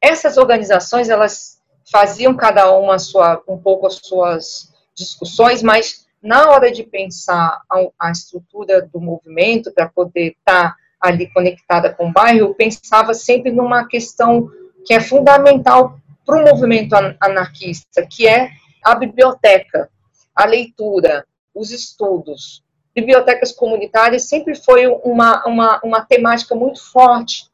[0.00, 1.61] Essas organizações, elas
[1.92, 8.08] faziam cada uma sua, um pouco as suas discussões, mas na hora de pensar a,
[8.08, 13.12] a estrutura do movimento para poder estar tá ali conectada com o bairro, eu pensava
[13.12, 14.48] sempre numa questão
[14.86, 18.50] que é fundamental para o movimento anarquista, que é
[18.82, 19.90] a biblioteca,
[20.34, 22.62] a leitura, os estudos.
[22.94, 27.50] Bibliotecas comunitárias sempre foi uma, uma, uma temática muito forte.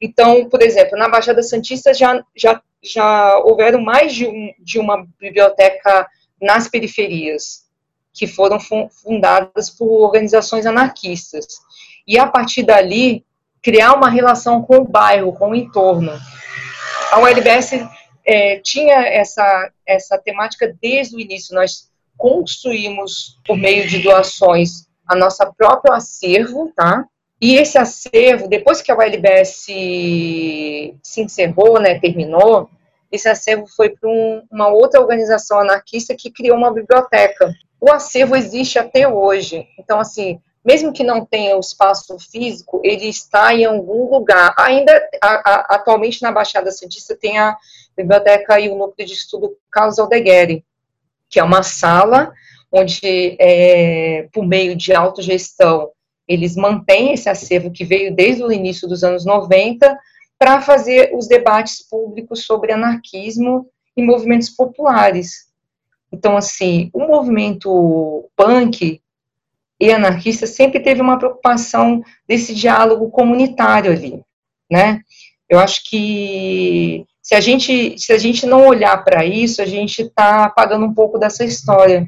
[0.00, 5.06] Então, por exemplo, na Baixada Santista já, já, já houveram mais de, um, de uma
[5.18, 6.08] biblioteca
[6.40, 7.68] nas periferias
[8.12, 11.46] que foram fundadas por organizações anarquistas.
[12.06, 13.24] E a partir dali,
[13.62, 16.12] criar uma relação com o bairro, com o entorno.
[17.12, 17.72] A ULBS
[18.24, 21.54] é, tinha essa, essa temática desde o início.
[21.54, 27.04] Nós construímos, por meio de doações, a nossa próprio acervo, tá?
[27.40, 32.68] E esse acervo, depois que a ULBS se encerrou, né, terminou,
[33.10, 37.50] esse acervo foi para um, uma outra organização anarquista que criou uma biblioteca
[37.80, 39.66] o acervo existe até hoje.
[39.78, 44.54] Então, assim, mesmo que não tenha o espaço físico, ele está em algum lugar.
[44.58, 47.56] Ainda, a, a, atualmente, na Baixada Santista, tem a
[47.96, 50.62] biblioteca e o núcleo de estudo Carlos Aldegueri,
[51.30, 52.32] que é uma sala
[52.70, 55.90] onde, é, por meio de autogestão,
[56.30, 59.98] eles mantêm esse acervo que veio desde o início dos anos 90
[60.38, 63.66] para fazer os debates públicos sobre anarquismo
[63.96, 65.50] e movimentos populares.
[66.12, 69.02] Então, assim, o movimento punk
[69.80, 74.22] e anarquista sempre teve uma preocupação desse diálogo comunitário ali,
[74.70, 75.00] né?
[75.48, 80.02] Eu acho que se a gente, se a gente não olhar para isso, a gente
[80.02, 82.06] está apagando um pouco dessa história.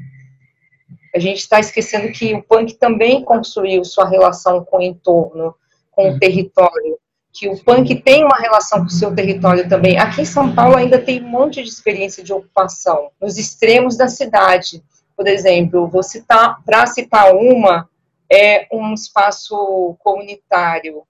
[1.14, 5.54] A gente está esquecendo que o punk também construiu sua relação com o entorno,
[5.90, 6.98] com o território,
[7.32, 9.98] que o punk tem uma relação com o seu território também.
[9.98, 14.08] Aqui em São Paulo ainda tem um monte de experiência de ocupação, nos extremos da
[14.08, 14.82] cidade.
[15.16, 17.88] Por exemplo, vou citar, para citar uma,
[18.30, 21.02] é um espaço comunitário,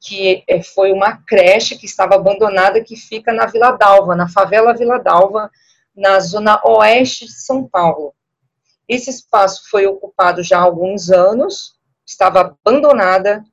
[0.00, 4.74] que é, foi uma creche que estava abandonada, que fica na Vila Dalva, na favela
[4.74, 5.50] Vila Dalva,
[5.94, 8.14] na zona oeste de São Paulo.
[8.90, 11.74] Esse espaço foi ocupado já há alguns anos,
[12.04, 13.44] estava abandonada,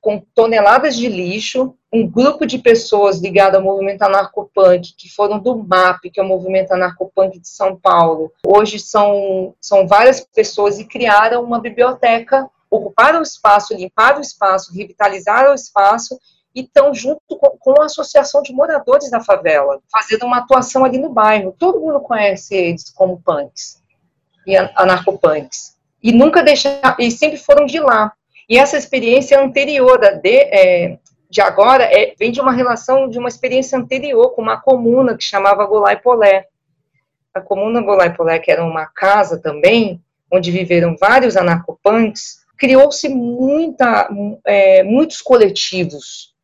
[0.00, 5.58] com toneladas de lixo, um grupo de pessoas ligado ao movimento anarcopunk, que foram do
[5.58, 8.32] MAP, que é o movimento anarcopunk de São Paulo.
[8.46, 14.72] Hoje são, são várias pessoas e criaram uma biblioteca, ocuparam o espaço, limparam o espaço,
[14.72, 16.16] revitalizaram o espaço
[16.54, 20.98] e estão junto com, com, a associação de moradores da favela, fazendo uma atuação ali
[20.98, 21.52] no bairro.
[21.58, 23.77] Todo mundo conhece eles como punks
[24.48, 25.76] e anarcopunks.
[26.02, 28.12] E nunca deixaram, e sempre foram de lá.
[28.48, 33.28] E essa experiência anterior de, é, de agora é, vem de uma relação, de uma
[33.28, 36.46] experiência anterior com uma comuna que chamava Golai Polé.
[37.34, 40.00] A comuna Golai Polé, que era uma casa também,
[40.32, 44.08] onde viveram vários anarcopunks, criou-se muita,
[44.46, 46.34] é, muitos coletivos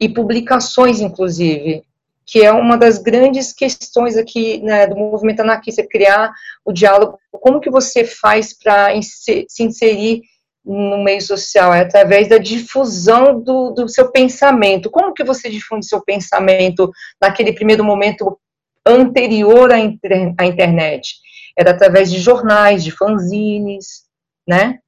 [0.00, 1.84] e publicações, inclusive,
[2.32, 6.32] que é uma das grandes questões aqui né, do movimento anarquista, criar
[6.64, 7.18] o diálogo.
[7.30, 10.22] Como que você faz para se inserir
[10.64, 14.90] no meio social, é através da difusão do, do seu pensamento.
[14.90, 18.38] Como que você difunde seu pensamento naquele primeiro momento
[18.86, 21.16] anterior à, inter, à internet?
[21.54, 24.04] Era através de jornais, de fanzines,
[24.48, 24.78] né?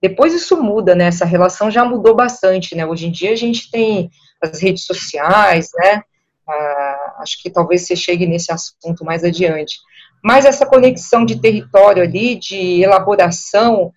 [0.00, 1.08] Depois isso muda, né?
[1.08, 2.86] Essa relação já mudou bastante, né?
[2.86, 4.08] Hoje em dia a gente tem
[4.40, 6.02] as redes sociais, né?
[6.48, 9.78] Ah, acho que talvez você chegue nesse assunto mais adiante.
[10.22, 13.92] Mas essa conexão de território ali, de elaboração,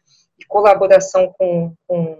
[0.50, 2.18] colaboração com, com,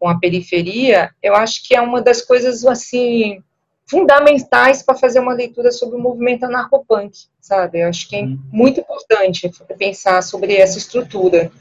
[0.00, 3.42] com a periferia, eu acho que é uma das coisas, assim,
[3.88, 7.80] fundamentais para fazer uma leitura sobre o movimento anarcopunk, sabe?
[7.80, 8.38] Eu acho que é uhum.
[8.50, 11.52] muito importante pensar sobre essa estrutura.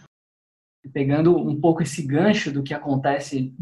[0.89, 3.53] Pegando um pouco esse gancho do que acontece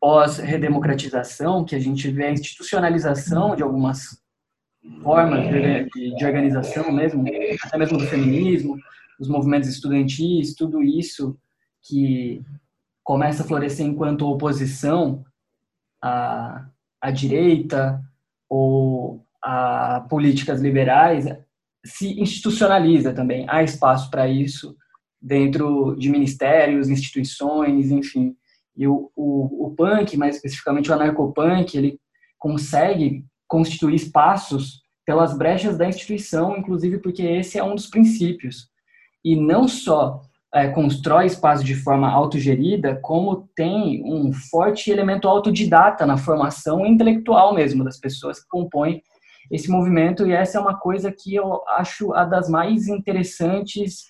[0.00, 4.20] pós-redemocratização, que a gente vê a institucionalização de algumas
[5.02, 7.24] formas de, de, organização mesmo,
[7.62, 8.76] até mesmo do feminismo,
[9.20, 11.36] os movimentos estudantis, tudo isso
[11.82, 12.42] que
[13.04, 15.24] começa a florescer enquanto oposição
[16.02, 16.66] à,
[17.00, 18.00] à direita
[18.48, 21.26] ou a políticas liberais,
[21.84, 23.46] se institucionaliza também.
[23.48, 24.76] Há espaço para isso
[25.20, 28.34] dentro de ministérios, instituições, enfim.
[28.76, 31.98] E o, o, o punk, mais especificamente o anarcopunk, ele
[32.38, 38.68] consegue constituir espaços pelas brechas da instituição, inclusive porque esse é um dos princípios.
[39.24, 40.20] E não só
[40.54, 47.54] é, constrói espaço de forma autogerida, como tem um forte elemento autodidata na formação intelectual
[47.54, 49.02] mesmo das pessoas que compõem
[49.50, 54.04] esse movimento, e essa é uma coisa que eu acho a das mais interessantes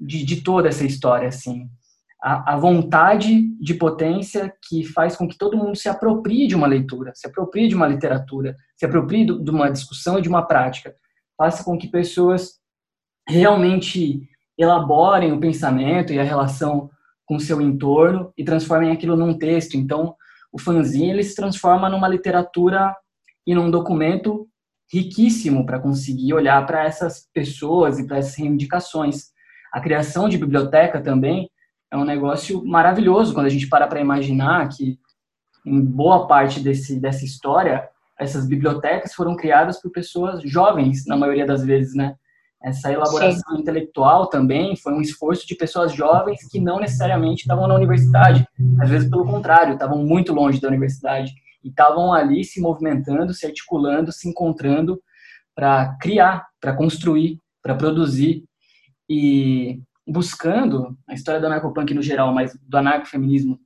[0.00, 1.68] de, de toda essa história, assim.
[2.20, 6.66] A, a, vontade de potência que faz com que todo mundo se aproprie de uma
[6.66, 10.44] leitura, se aproprie de uma literatura, se aproprie do, de uma discussão e de uma
[10.44, 10.94] prática.
[11.36, 12.58] Faça com que pessoas
[13.28, 14.28] realmente
[14.58, 16.90] elaborem o pensamento e a relação
[17.24, 19.76] com o seu entorno e transformem aquilo num texto.
[19.76, 20.16] Então,
[20.50, 22.96] o fanzine ele se transforma numa literatura
[23.46, 24.48] e num documento
[24.90, 29.28] riquíssimo para conseguir olhar para essas pessoas e para essas reivindicações.
[29.72, 31.50] A criação de biblioteca também
[31.90, 34.98] é um negócio maravilhoso quando a gente para para imaginar que
[35.64, 37.88] em boa parte desse, dessa história
[38.18, 42.16] essas bibliotecas foram criadas por pessoas jovens na maioria das vezes, né?
[42.60, 43.62] Essa elaboração Sim.
[43.62, 48.44] intelectual também foi um esforço de pessoas jovens que não necessariamente estavam na universidade,
[48.80, 53.46] às vezes pelo contrário, estavam muito longe da universidade e estavam ali se movimentando, se
[53.46, 55.00] articulando, se encontrando
[55.54, 58.44] para criar, para construir, para produzir
[59.08, 63.60] e buscando a história do anarcopunk no geral, mas do anarcofeminismo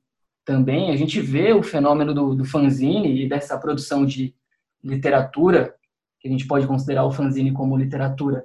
[0.45, 4.35] também, a gente vê o fenômeno do, do fanzine e dessa produção de
[4.83, 5.73] literatura,
[6.19, 8.43] que a gente pode considerar o fanzine como literatura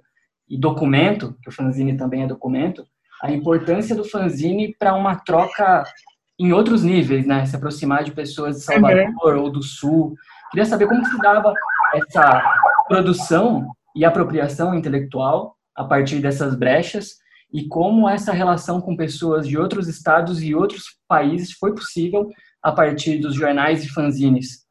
[0.49, 2.85] e documento, que o fanzine também é documento,
[3.23, 5.83] a importância do fanzine para uma troca
[6.39, 7.45] em outros níveis, né?
[7.47, 9.43] Se aproximar de pessoas de Salvador uhum.
[9.43, 10.15] ou do Sul.
[10.53, 11.53] Queria saber como se dava
[11.95, 12.43] essa
[12.87, 17.19] produção e apropriação intelectual a partir dessas brechas
[17.53, 22.29] e como essa relação com pessoas de outros estados e outros países foi possível
[22.61, 24.67] a partir dos jornais e fanzines.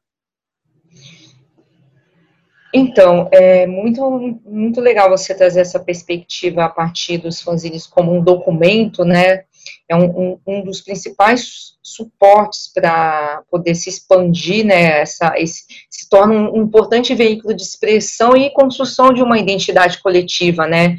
[2.73, 8.21] Então, é muito, muito legal você trazer essa perspectiva a partir dos fanzines como um
[8.21, 9.45] documento, né?
[9.89, 15.01] É um, um, um dos principais suportes para poder se expandir, né?
[15.01, 20.67] Essa, esse, se torna um importante veículo de expressão e construção de uma identidade coletiva,
[20.67, 20.97] né?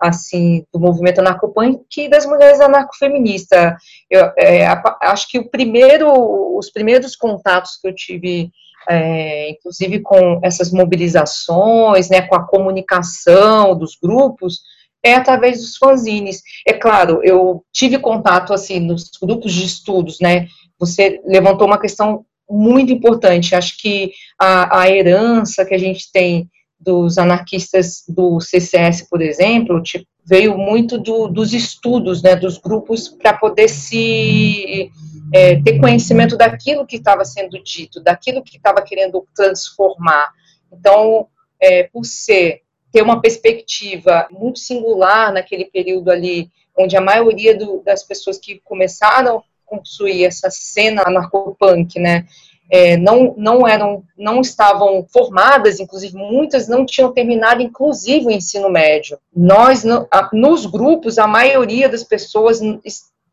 [0.00, 3.74] assim, do movimento anarcopunk e das mulheres anarcofeministas.
[4.08, 4.66] Eu é,
[5.02, 6.08] acho que o primeiro,
[6.56, 8.50] os primeiros contatos que eu tive
[8.88, 14.60] é, inclusive com essas mobilizações, né, com a comunicação dos grupos,
[15.02, 16.42] é através dos fanzines.
[16.66, 20.46] É claro, eu tive contato, assim, nos grupos de estudos, né,
[20.78, 26.48] você levantou uma questão muito importante, acho que a, a herança que a gente tem
[26.78, 33.08] dos anarquistas do CCS, por exemplo, tipo, veio muito do, dos estudos, né, dos grupos,
[33.08, 34.90] para poder se
[35.32, 40.30] é, ter conhecimento daquilo que estava sendo dito, daquilo que estava querendo transformar.
[40.72, 41.26] Então,
[41.60, 42.62] é, por ser
[42.92, 48.60] ter uma perspectiva muito singular naquele período ali, onde a maioria do, das pessoas que
[48.64, 52.26] começaram a construir essa cena anarcopunk, né,
[52.70, 58.70] é, não, não eram, não estavam formadas, inclusive muitas não tinham terminado, inclusive o ensino
[58.70, 59.18] médio.
[59.34, 59.84] Nós,
[60.32, 62.60] nos grupos, a maioria das pessoas,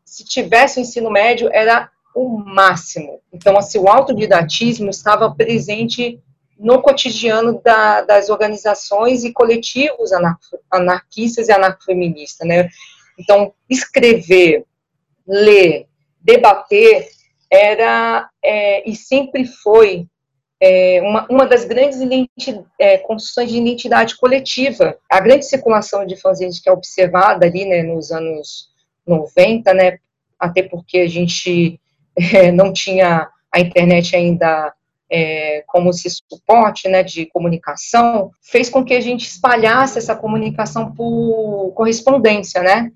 [0.04, 3.20] se tivesse o ensino médio, era o máximo.
[3.32, 6.20] Então, assim, o autodidatismo estava presente
[6.58, 10.10] no cotidiano da, das organizações e coletivos
[10.70, 12.68] anarquistas e anarcofeministas, né?
[13.18, 14.64] Então, escrever,
[15.26, 15.86] ler,
[16.20, 17.08] debater
[17.50, 20.06] era é, e sempre foi
[20.60, 22.00] é, uma, uma das grandes
[22.78, 24.98] é, construções de identidade coletiva.
[25.08, 28.68] A grande circulação de fanzines que é observada ali né, nos anos
[29.06, 29.98] 90, né,
[30.38, 31.80] até porque a gente
[32.34, 34.72] é, não tinha a internet ainda
[35.10, 40.92] é, como se suporte né, de comunicação, fez com que a gente espalhasse essa comunicação
[40.92, 42.90] por correspondência, né?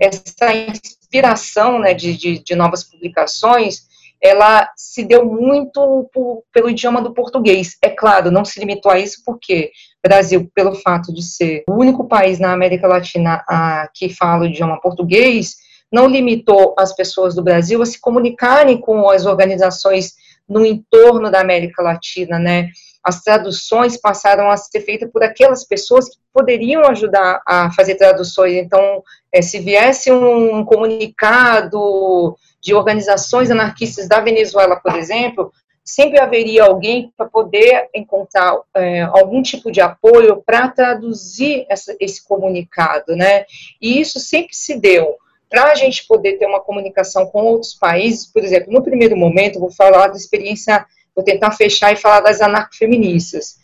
[0.00, 3.82] essa inspiração né, de, de, de, novas publicações,
[4.20, 7.76] ela se deu muito por, pelo idioma do português.
[7.82, 9.70] É claro, não se limitou a isso porque
[10.04, 14.42] o Brasil, pelo fato de ser o único país na América Latina a, que fala
[14.42, 15.56] o idioma português,
[15.92, 20.14] não limitou as pessoas do Brasil a se comunicarem com as organizações
[20.48, 22.70] no entorno da América Latina, né?
[23.02, 28.54] As traduções passaram a ser feitas por aquelas pessoas que poderiam ajudar a fazer traduções.
[28.54, 35.52] Então, é, se viesse um comunicado de organizações anarquistas da Venezuela, por exemplo,
[35.84, 42.26] sempre haveria alguém para poder encontrar é, algum tipo de apoio para traduzir essa, esse
[42.26, 43.44] comunicado, né?
[43.80, 45.18] E isso sempre se deu
[45.54, 49.60] para a gente poder ter uma comunicação com outros países, por exemplo, no primeiro momento,
[49.60, 50.84] vou falar da experiência,
[51.14, 53.54] vou tentar fechar e falar das anarcofeministas.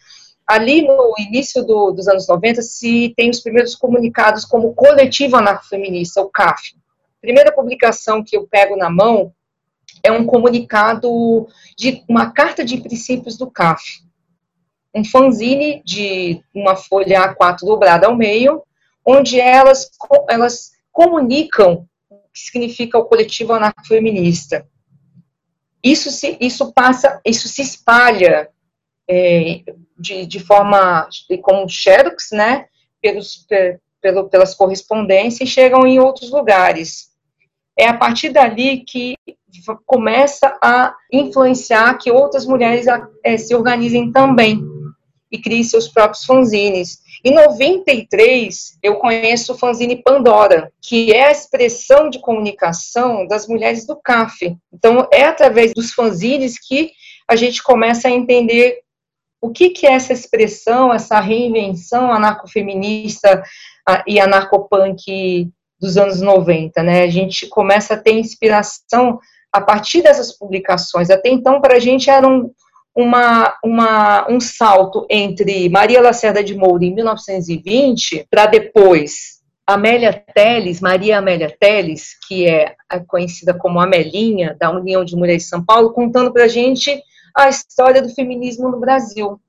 [0.47, 6.21] Ali no início do, dos anos 90, se tem os primeiros comunicados como coletivo anarcofeminista,
[6.21, 6.77] o CAF.
[7.21, 9.35] Primeira publicação que eu pego na mão
[10.01, 13.83] é um comunicado de uma carta de princípios do CAF.
[14.95, 18.63] Um fanzine de uma folha A4 dobrada ao meio,
[19.05, 19.91] onde elas,
[20.29, 24.67] elas comunicam o que significa o coletivo anarcofeminista.
[25.83, 28.51] Isso se, isso passa, isso se espalha
[29.09, 29.63] é,
[29.99, 31.09] de, de forma,
[31.41, 32.67] como xerox, né,
[33.01, 33.47] pelos,
[33.99, 37.09] pelo, pelas correspondências e chegam em outros lugares.
[37.79, 39.15] É a partir dali que
[39.87, 42.85] começa a influenciar que outras mulheres
[43.25, 44.63] é, se organizem também
[45.31, 46.99] e criem seus próprios fanzines.
[47.25, 53.87] Em 93, eu conheço o fanzine Pandora, que é a expressão de comunicação das mulheres
[53.87, 54.57] do CAF.
[54.73, 56.93] Então, é através dos fanzines que
[57.29, 58.81] a gente começa a entender
[59.41, 63.43] o que, que é essa expressão, essa reinvenção anarcofeminista
[64.07, 65.49] e anarcopunk
[65.81, 67.03] dos anos 90, né?
[67.03, 69.19] A gente começa a ter inspiração
[69.53, 71.11] a partir dessas publicações.
[71.11, 72.51] Até então, para a gente era um,
[72.95, 80.81] uma, uma, um salto entre Maria Lacerda de Moura em 1920 para depois Amélia Teles,
[80.81, 82.75] Maria Amélia Teles, que é
[83.07, 87.01] conhecida como Amelinha, da União de Mulheres de São Paulo, contando para a gente
[87.37, 89.41] a história do feminismo no Brasil,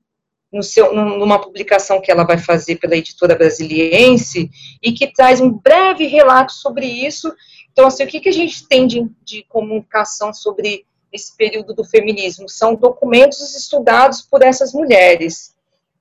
[0.52, 4.48] no seu, numa publicação que ela vai fazer pela editora brasiliense,
[4.80, 7.34] e que traz um breve relato sobre isso.
[7.72, 11.84] Então, assim, o que, que a gente tem de, de comunicação sobre esse período do
[11.84, 12.48] feminismo.
[12.48, 15.54] São documentos estudados por essas mulheres.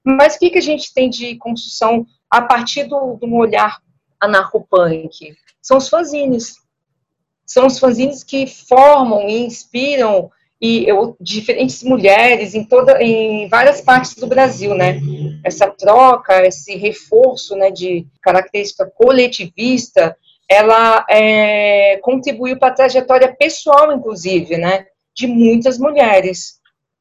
[0.03, 3.79] Mas o que, que a gente tem de construção a partir do, do olhar
[4.19, 5.35] anarcopunk?
[5.61, 6.55] São os fanzines.
[7.45, 10.31] São os fanzines que formam e inspiram
[10.61, 15.01] e eu, diferentes mulheres em toda em várias partes do Brasil, né?
[15.43, 20.15] Essa troca, esse reforço, né, de característica coletivista,
[20.47, 24.85] ela é, contribuiu para a trajetória pessoal, inclusive, né?
[25.21, 26.59] De muitas mulheres,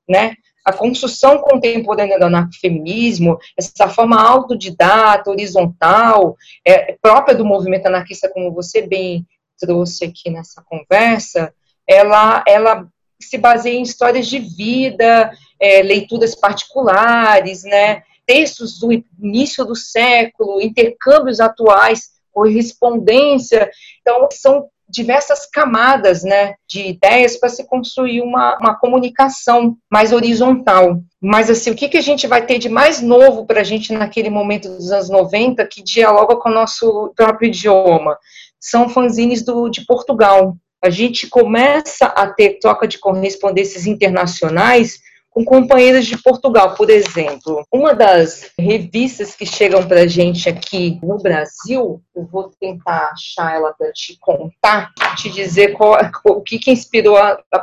[0.08, 0.34] né?
[0.64, 8.52] A construção contemporânea do anarcofeminismo, essa forma autodidata, horizontal, é, própria do movimento anarquista, como
[8.52, 9.26] você bem
[9.58, 11.52] trouxe aqui nessa conversa,
[11.86, 12.86] ela, ela
[13.20, 20.60] se baseia em histórias de vida, é, leituras particulares, né, textos do início do século,
[20.60, 23.70] intercâmbios atuais, correspondência.
[24.00, 31.01] Então, são diversas camadas né, de ideias para se construir uma, uma comunicação mais horizontal.
[31.20, 33.93] Mas, assim, o que, que a gente vai ter de mais novo para a gente
[33.93, 38.18] naquele momento dos anos 90 que dialoga com o nosso próprio idioma?
[38.59, 40.57] São fanzines do, de Portugal.
[40.82, 44.99] A gente começa a ter troca de correspondências internacionais
[45.45, 47.64] com companheiras de Portugal, por exemplo.
[47.72, 53.55] Uma das revistas que chegam para a gente aqui no Brasil, eu vou tentar achar
[53.55, 57.16] ela para te contar, te dizer qual, o que, que inspirou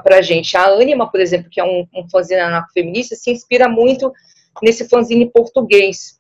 [0.04, 0.56] para a gente.
[0.58, 4.12] A Anima, por exemplo, que é um, um fanzine anarcofeminista, se inspira muito
[4.62, 6.20] nesse fanzine português.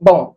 [0.00, 0.34] Bom,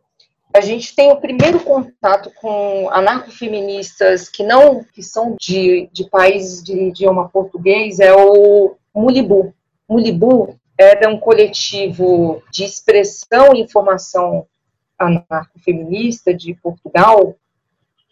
[0.54, 6.64] a gente tem o primeiro contato com anarcofeministas que não que são de, de países
[6.64, 9.54] de idioma português é o Mulibu.
[9.88, 14.46] Mulibu era um coletivo de expressão e informação
[14.98, 17.36] anarcofeminista de Portugal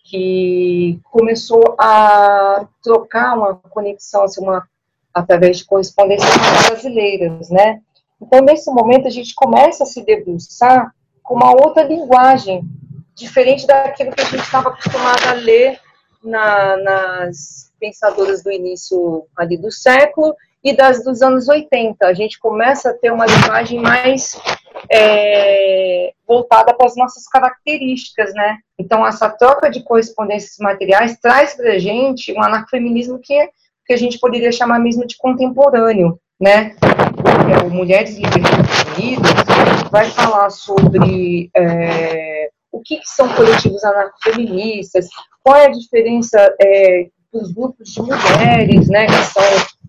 [0.03, 4.67] que começou a trocar uma conexão assim, uma,
[5.13, 6.29] através de correspondências
[6.67, 7.81] brasileiras, né?
[8.21, 12.63] Então, nesse momento, a gente começa a se debruçar com uma outra linguagem,
[13.15, 15.79] diferente daquilo que a gente estava acostumado a ler
[16.23, 22.05] na, nas pensadoras do início ali do século e das dos anos 80.
[22.05, 24.39] A gente começa a ter uma linguagem mais
[24.89, 28.57] é, voltada para as nossas características, né?
[28.79, 33.49] Então, essa troca de correspondências materiais traz para a gente um anarcofeminismo que,
[33.85, 36.75] que a gente poderia chamar mesmo de contemporâneo, né?
[37.51, 39.31] É, o Mulheres Libertas Unidas
[39.91, 45.07] vai falar sobre é, o que, que são coletivos anarcofeministas,
[45.43, 49.43] qual é a diferença é, dos grupos de mulheres, né, que são,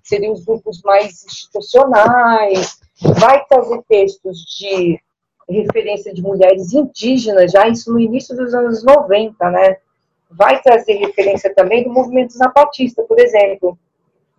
[0.05, 2.79] seriam os grupos mais institucionais,
[3.19, 5.01] vai trazer textos de
[5.49, 9.77] referência de mulheres indígenas, já isso no início dos anos 90, né,
[10.31, 13.79] vai trazer referência também do movimento zapatista, por exemplo.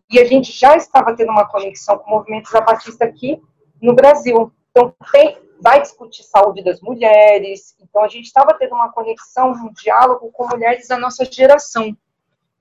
[0.10, 3.42] E a gente já estava tendo uma conexão com o movimento zapatista aqui
[3.82, 4.52] no Brasil.
[4.72, 7.76] Então, tem, vai discutir saúde das mulheres.
[7.82, 11.86] Então, a gente estava tendo uma conexão, um diálogo com mulheres da nossa geração.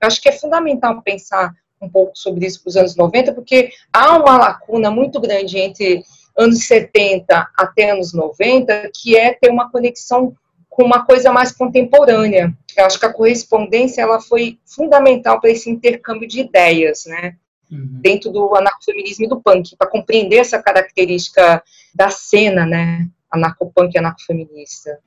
[0.01, 3.69] Eu acho que é fundamental pensar um pouco sobre isso para os anos 90, porque
[3.91, 6.03] há uma lacuna muito grande entre
[6.37, 10.35] anos 70 até anos 90, que é ter uma conexão
[10.69, 12.53] com uma coisa mais contemporânea.
[12.75, 17.37] Eu acho que a correspondência ela foi fundamental para esse intercâmbio de ideias, né?
[17.71, 17.99] Uhum.
[18.01, 21.63] Dentro do anarcofeminismo e do punk, para compreender essa característica
[21.93, 23.07] da cena, né?
[23.31, 24.99] Anarcopunk e anarcofeminista.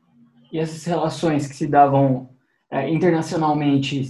[0.50, 2.30] E essas relações que se davam
[2.70, 4.02] é, internacionalmente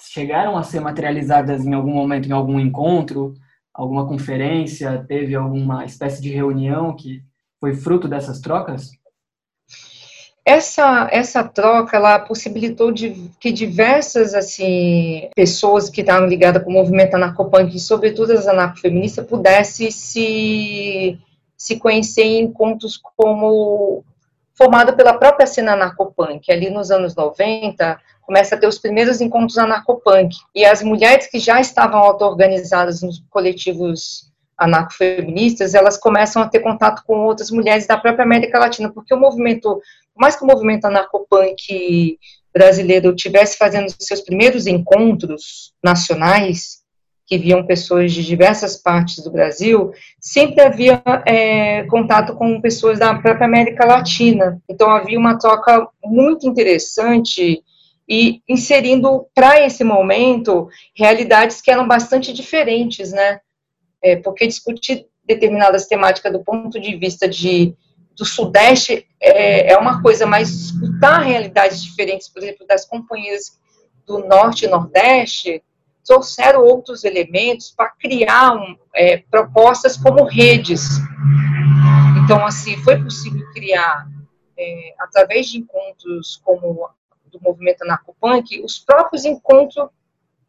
[0.00, 3.34] chegaram a ser materializadas em algum momento, em algum encontro,
[3.72, 7.22] alguma conferência, teve alguma espécie de reunião que
[7.60, 8.90] foi fruto dessas trocas?
[10.48, 16.72] essa, essa troca ela possibilitou de, que diversas assim pessoas que estavam ligadas com o
[16.72, 21.18] movimento anarcopunk e sobretudo as anarcofeministas pudessem se
[21.54, 24.02] se conhecer em encontros como
[24.58, 26.50] formado pela própria cena anarcopunk.
[26.50, 30.36] Ali nos anos 90, começa a ter os primeiros encontros anarcopunk.
[30.52, 34.28] E as mulheres que já estavam auto-organizadas nos coletivos
[34.58, 39.20] anarcofeministas, elas começam a ter contato com outras mulheres da própria América Latina, porque o
[39.20, 39.80] movimento
[40.18, 42.18] por mais que o movimento anarcopunk
[42.52, 46.82] brasileiro tivesse fazendo seus primeiros encontros nacionais,
[47.28, 53.14] que viam pessoas de diversas partes do Brasil, sempre havia é, contato com pessoas da
[53.14, 54.58] própria América Latina.
[54.66, 57.62] Então havia uma troca muito interessante
[58.08, 63.40] e inserindo para esse momento realidades que eram bastante diferentes, né?
[64.02, 67.76] É, porque discutir determinadas temáticas do ponto de vista de
[68.16, 73.58] do Sudeste é, é uma coisa, mas escutar realidades diferentes, por exemplo, das companhias
[74.06, 75.62] do Norte e Nordeste,
[76.08, 80.88] trouxeram outros elementos para criar um, é, propostas como redes.
[82.24, 84.08] Então, assim, foi possível criar,
[84.56, 86.88] é, através de encontros como
[87.30, 89.86] do movimento anarcopunk, os próprios encontros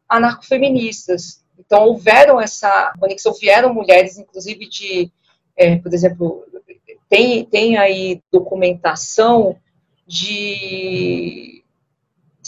[0.08, 1.44] anarcofeministas.
[1.60, 5.12] Então, houveram essa conexão, vieram mulheres, inclusive, de,
[5.58, 6.46] é, por exemplo,
[7.10, 9.58] tem, tem aí documentação
[10.08, 11.59] de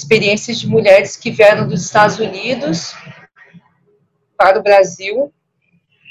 [0.01, 2.95] experiências de mulheres que vieram dos Estados Unidos
[4.35, 5.31] para o Brasil,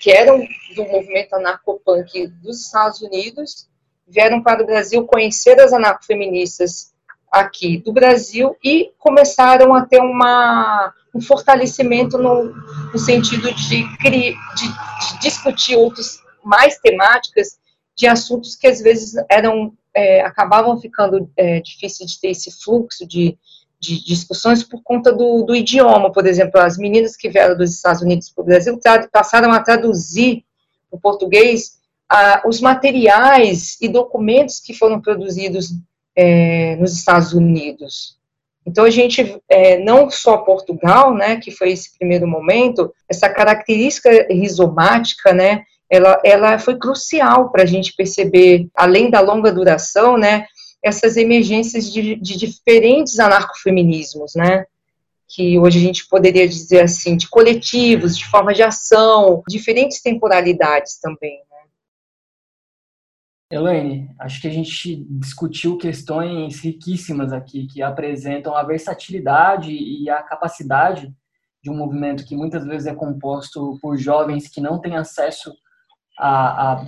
[0.01, 3.69] que eram do movimento anarcopunk dos Estados Unidos,
[4.07, 6.93] vieram para o Brasil conhecer as anarcofeministas
[7.31, 12.45] aqui do Brasil e começaram a ter uma, um fortalecimento no,
[12.93, 17.59] no sentido de, de, de discutir outras mais temáticas
[17.97, 23.07] de assuntos que às vezes eram é, acabavam ficando é, difíceis de ter esse fluxo
[23.07, 23.37] de,
[23.81, 28.03] de discussões por conta do, do, idioma, por exemplo, as meninas que vieram dos Estados
[28.03, 28.79] Unidos para o Brasil
[29.11, 30.45] passaram a traduzir
[30.91, 31.81] o português
[32.45, 35.71] os materiais e documentos que foram produzidos
[36.17, 38.19] é, nos Estados Unidos.
[38.67, 44.27] Então a gente, é, não só Portugal, né, que foi esse primeiro momento, essa característica
[44.29, 50.47] rizomática, né, ela, ela foi crucial para a gente perceber, além da longa duração, né,
[50.83, 54.65] essas emergências de, de diferentes anarcofeminismos, né,
[55.29, 60.99] que hoje a gente poderia dizer assim, de coletivos, de forma de ação, diferentes temporalidades
[60.99, 61.39] também.
[61.51, 61.57] Né.
[63.53, 70.23] Elaine, acho que a gente discutiu questões riquíssimas aqui, que apresentam a versatilidade e a
[70.23, 71.15] capacidade
[71.63, 75.53] de um movimento que muitas vezes é composto por jovens que não têm acesso
[76.19, 76.87] a, a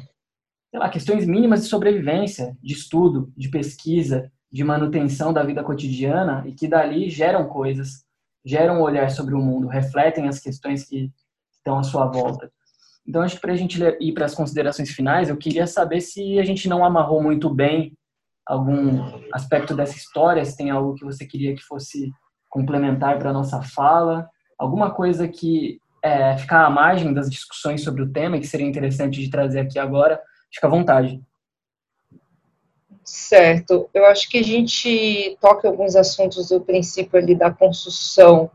[0.78, 6.52] lá, questões mínimas de sobrevivência, de estudo, de pesquisa, de manutenção da vida cotidiana e
[6.52, 8.04] que dali geram coisas,
[8.44, 11.10] geram um olhar sobre o mundo, refletem as questões que
[11.56, 12.50] estão à sua volta.
[13.06, 16.38] Então, acho que para a gente ir para as considerações finais, eu queria saber se
[16.38, 17.96] a gente não amarrou muito bem
[18.46, 19.02] algum
[19.32, 22.10] aspecto dessa história, se tem algo que você queria que fosse
[22.48, 28.02] complementar para a nossa fala, alguma coisa que é, ficar à margem das discussões sobre
[28.02, 30.20] o tema, que seria interessante de trazer aqui agora,
[30.52, 31.20] fica à vontade.
[33.04, 33.88] Certo.
[33.92, 38.50] Eu acho que a gente toca alguns assuntos do princípio ali da construção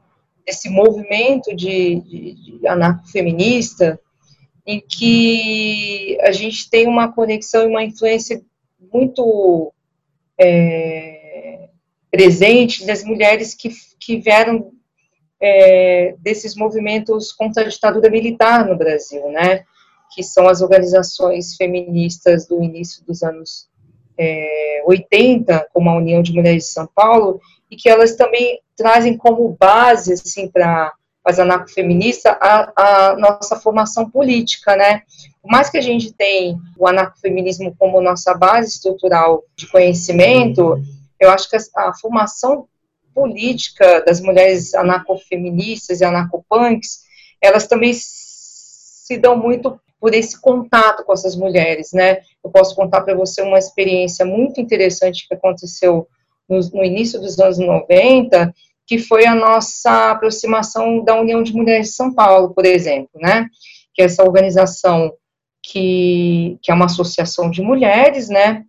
[0.46, 4.00] desse movimento de, de, de anarcofeminista,
[4.66, 8.42] em que a gente tem uma conexão e uma influência
[8.92, 9.74] muito
[10.40, 11.70] é,
[12.10, 13.70] presente das mulheres que,
[14.00, 14.72] que vieram
[15.40, 19.66] é, desses movimentos contra a ditadura militar no Brasil, né?
[20.14, 23.68] Que são as organizações feministas do início dos anos
[24.18, 27.40] é, 80, como a União de Mulheres de São Paulo,
[27.70, 30.94] e que elas também trazem como base, assim, para
[31.24, 32.72] as anarcofeministas, a,
[33.12, 35.02] a nossa formação política, né?
[35.42, 40.82] Por mais que a gente tenha o anarcofeminismo como nossa base estrutural de conhecimento,
[41.20, 42.68] eu acho que a, a formação
[43.14, 47.00] política das mulheres anarcofeministas e anarcopunks,
[47.42, 52.20] elas também se dão muito por esse contato com essas mulheres, né?
[52.44, 56.08] Eu posso contar para você uma experiência muito interessante que aconteceu
[56.48, 58.54] no, no, início dos anos 90,
[58.86, 63.48] que foi a nossa aproximação da União de Mulheres de São Paulo, por exemplo, né?
[63.94, 65.12] Que é essa organização
[65.64, 68.64] que, que é uma associação de mulheres, né?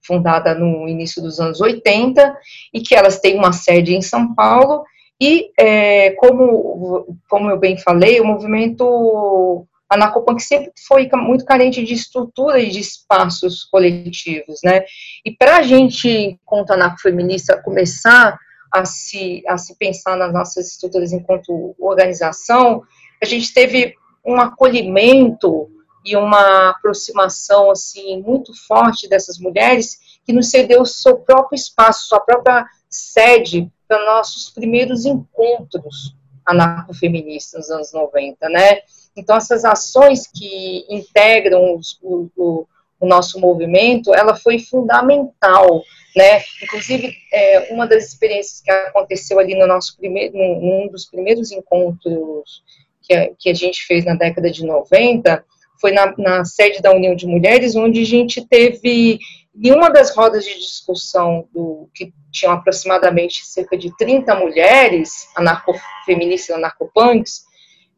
[0.00, 2.36] Fundada no início dos anos 80,
[2.72, 4.84] e que elas têm uma sede em São Paulo,
[5.20, 11.84] e é, como, como eu bem falei, o movimento a Nacopan sempre foi muito carente
[11.84, 14.82] de estrutura e de espaços coletivos, né?
[15.24, 18.36] E para a gente, enquanto anarcofeminista, começar
[18.72, 22.82] a se, a se pensar nas nossas estruturas enquanto organização,
[23.22, 25.70] a gente teve um acolhimento
[26.04, 32.20] e uma aproximação, assim, muito forte dessas mulheres que nos cedeu seu próprio espaço, sua
[32.20, 38.80] própria sede para nossos primeiros encontros anarcofeministas nos anos 90, né?
[39.16, 42.66] Então, essas ações que integram os, o, o,
[43.00, 45.82] o, nosso movimento, ela foi fundamental,
[46.14, 46.42] né?
[46.62, 52.62] Inclusive, é, uma das experiências que aconteceu ali no nosso primeiro, num dos primeiros encontros
[53.02, 55.44] que a, que a gente fez na década de 90,
[55.80, 59.18] foi na, na sede da União de Mulheres, onde a gente teve,
[59.54, 66.56] em uma das rodas de discussão, do, que tinham aproximadamente cerca de 30 mulheres, anarcofeministas,
[66.56, 67.45] anarcopunks,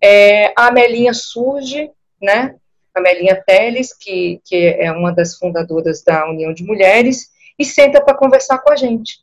[0.02, 1.90] é, a Amelinha surge,
[2.20, 2.54] né?
[2.94, 8.00] A Amelinha Teles, que, que é uma das fundadoras da União de Mulheres, e senta
[8.00, 9.18] para conversar com a gente,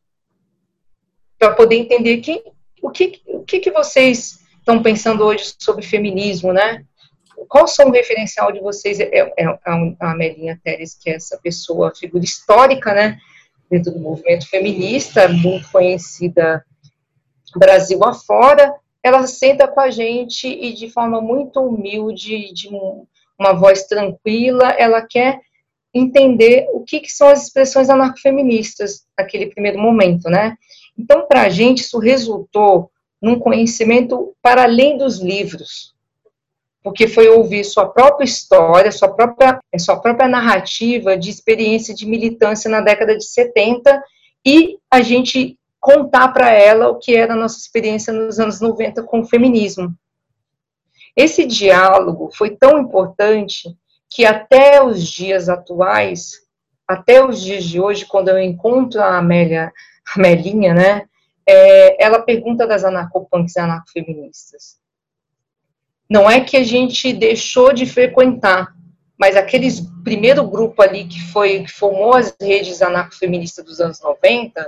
[1.39, 2.21] para poder entender
[2.81, 6.83] o, que, o que, que vocês estão pensando hoje sobre feminismo, né?
[7.47, 8.99] Qual são o referencial de vocês?
[8.99, 9.45] É, é, é
[9.99, 13.17] a Amelinha Teles, que é essa pessoa, figura histórica, né?
[13.69, 16.63] Dentro do movimento feminista, muito conhecida
[17.57, 18.73] Brasil afora,
[19.05, 22.67] ela senta com a gente e de forma muito humilde, de
[23.37, 25.41] uma voz tranquila, ela quer
[25.93, 30.57] entender o que, que são as expressões anarcofeministas naquele primeiro momento, né?
[30.97, 32.89] Então, para a gente, isso resultou
[33.21, 35.93] num conhecimento para além dos livros,
[36.81, 42.71] porque foi ouvir sua própria história, sua própria, sua própria narrativa de experiência de militância
[42.71, 44.03] na década de 70
[44.43, 49.03] e a gente contar para ela o que era a nossa experiência nos anos 90
[49.03, 49.95] com o feminismo.
[51.15, 53.69] Esse diálogo foi tão importante
[54.09, 56.41] que até os dias atuais,
[56.87, 59.71] até os dias de hoje, quando eu encontro a Amélia,
[60.15, 61.05] a Melinha, né,
[61.47, 64.79] é, ela pergunta das anarcopunks e anarcofeministas.
[66.09, 68.73] Não é que a gente deixou de frequentar,
[69.15, 74.67] mas aqueles primeiro grupo ali que foi que formou as redes anarcofeministas dos anos 90,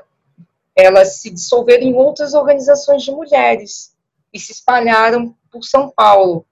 [0.78, 3.96] elas se dissolveram em outras organizações de mulheres
[4.32, 6.46] e se espalharam por São Paulo.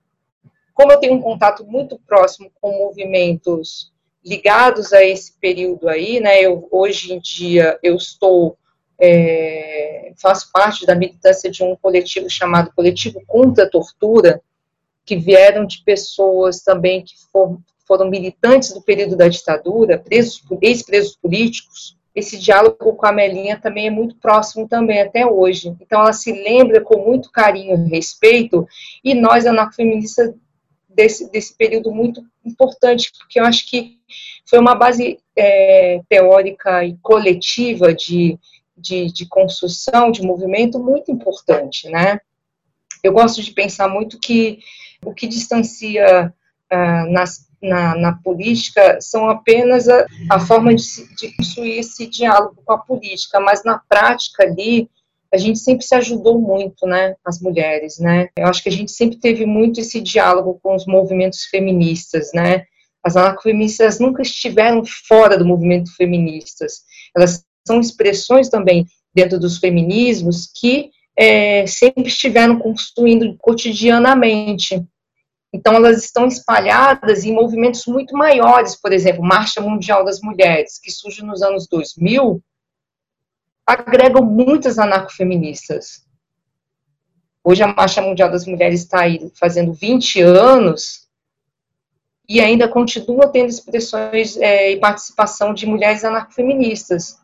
[0.74, 3.94] Como eu tenho um contato muito próximo com movimentos
[4.26, 8.58] ligados a esse período aí, né, eu, hoje em dia eu estou,
[9.00, 14.42] é, faço parte da militância de um coletivo chamado Coletivo Contra a Tortura,
[15.06, 21.16] que vieram de pessoas também que for, foram militantes do período da ditadura, presos, ex-presos
[21.16, 25.76] políticos, esse diálogo com a Melinha também é muito próximo também até hoje.
[25.82, 28.66] Então ela se lembra com muito carinho e respeito,
[29.04, 30.34] e nós, anarcofeministas,
[30.88, 34.00] desse, desse período muito importante, porque eu acho que
[34.46, 38.40] foi uma base é, teórica e coletiva de,
[38.78, 42.20] de, de construção, de movimento muito importante, né?
[43.04, 44.60] Eu gosto de pensar muito que
[45.06, 46.34] o que distancia
[46.70, 50.84] ah, nas na, na política são apenas a, a forma de,
[51.16, 54.90] de construir esse diálogo com a política, mas na prática ali
[55.34, 58.30] a gente sempre se ajudou muito, né, as mulheres, né?
[58.38, 62.64] Eu acho que a gente sempre teve muito esse diálogo com os movimentos feministas, né?
[63.04, 66.84] As anarcofeministas nunca estiveram fora do movimento feministas.
[67.16, 74.84] Elas são expressões também dentro dos feminismos que é, sempre estiveram construindo cotidianamente.
[75.56, 80.92] Então, elas estão espalhadas em movimentos muito maiores, por exemplo, Marcha Mundial das Mulheres, que
[80.92, 82.44] surge nos anos 2000,
[83.66, 86.06] agregam muitas anarcofeministas.
[87.42, 91.08] Hoje a Marcha Mundial das Mulheres está aí fazendo 20 anos
[92.28, 97.18] e ainda continua tendo expressões é, e participação de mulheres anarcofeministas.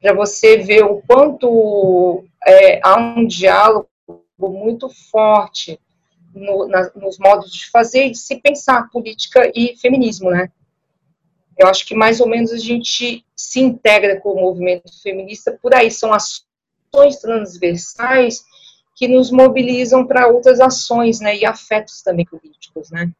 [0.00, 3.88] Para você ver o quanto é, há um diálogo
[4.36, 5.78] muito forte
[6.34, 10.50] no, na, nos modos de fazer e de se pensar política e feminismo, né?
[11.58, 15.74] Eu acho que mais ou menos a gente se integra com o movimento feminista por
[15.74, 15.90] aí.
[15.90, 18.44] São ações transversais
[18.96, 21.36] que nos mobilizam para outras ações, né?
[21.36, 23.12] E afetos também políticos, né?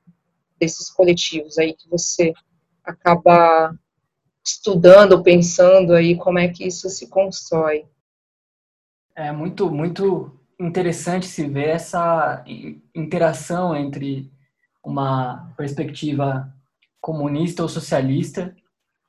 [0.59, 2.33] Desses coletivos aí que você
[2.85, 3.75] acaba
[4.45, 7.85] estudando, pensando aí como é que isso se constrói.
[9.15, 10.33] É muito, muito
[10.67, 12.45] interessante se ver essa
[12.95, 14.31] interação entre
[14.85, 16.53] uma perspectiva
[17.01, 18.55] comunista ou socialista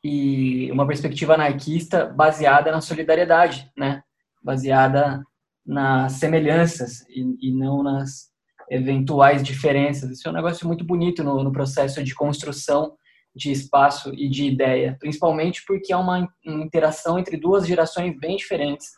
[0.03, 4.03] e uma perspectiva anarquista baseada na solidariedade, né?
[4.43, 5.23] Baseada
[5.65, 8.31] nas semelhanças e, e não nas
[8.69, 10.09] eventuais diferenças.
[10.09, 12.97] Isso é um negócio muito bonito no, no, processo de construção
[13.35, 18.35] de espaço e de ideia, principalmente porque é uma, uma interação entre duas gerações bem
[18.35, 18.91] diferentes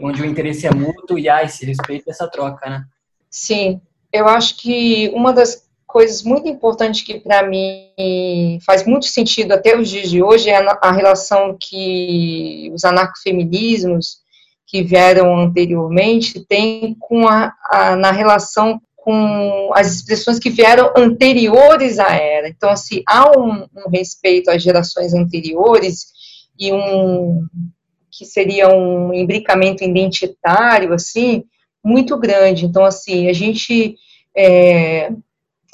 [0.00, 2.84] onde o interesse é mútuo e há esse respeito essa troca, né?
[3.30, 3.80] Sim,
[4.12, 9.78] eu acho que uma das coisas muito importantes que para mim faz muito sentido até
[9.78, 14.22] os dias de hoje é a, relação que os anarcofeminismos
[14.66, 21.98] que vieram anteriormente têm com a, a, na relação com as expressões que vieram anteriores
[21.98, 22.48] à era.
[22.48, 26.06] Então, assim, há um, um respeito às gerações anteriores
[26.58, 27.46] e um,
[28.12, 31.44] que seria um imbricamento identitário, assim,
[31.82, 32.66] muito grande.
[32.66, 33.96] Então, assim, a gente,
[34.36, 35.10] é,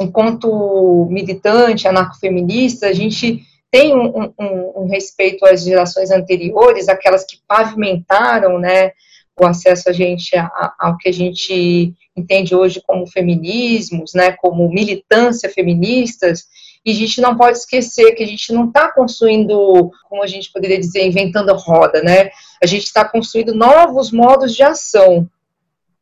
[0.01, 7.39] enquanto militante, anarcofeminista, a gente tem um, um, um, respeito às gerações anteriores, aquelas que
[7.47, 8.93] pavimentaram, né,
[9.39, 14.33] o acesso a gente a, a, ao que a gente entende hoje como feminismos, né,
[14.33, 16.47] como militância feministas,
[16.85, 20.51] e a gente não pode esquecer que a gente não está construindo, como a gente
[20.53, 22.31] poderia dizer, inventando roda, né?
[22.63, 25.29] A gente está construindo novos modos de ação.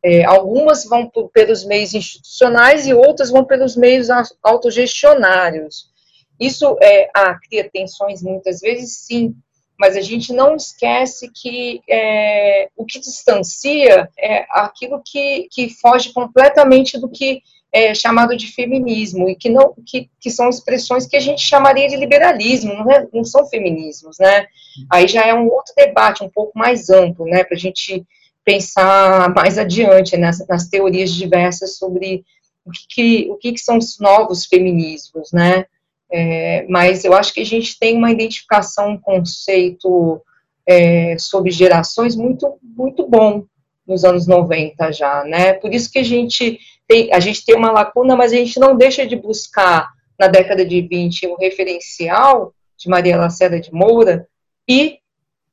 [0.05, 4.09] É, algumas vão pelos meios institucionais e outras vão pelos meios
[4.43, 5.91] autogestionários.
[6.39, 9.35] Isso é, ah, cria tensões muitas vezes, sim,
[9.79, 16.13] mas a gente não esquece que é, o que distancia é aquilo que, que foge
[16.13, 17.43] completamente do que
[17.77, 21.87] é, chamado de feminismo, e que, não, que, que são expressões que a gente chamaria
[21.87, 24.47] de liberalismo, não, é, não são feminismos, né?
[24.91, 28.03] Aí já é um outro debate, um pouco mais amplo, né, para a gente
[28.43, 32.25] pensar mais adiante nas, nas teorias diversas sobre
[32.65, 35.67] o que, que o que, que, são os novos feminismos, né?
[36.11, 40.23] É, mas eu acho que a gente tem uma identificação, um conceito
[40.67, 43.45] é, sobre gerações muito, muito bom
[43.87, 45.53] nos anos 90 já, né?
[45.53, 48.77] Por isso que a gente tem, a gente tem uma lacuna, mas a gente não
[48.77, 54.27] deixa de buscar na década de 20 um referencial de Maria Lacerda de Moura
[54.69, 54.99] e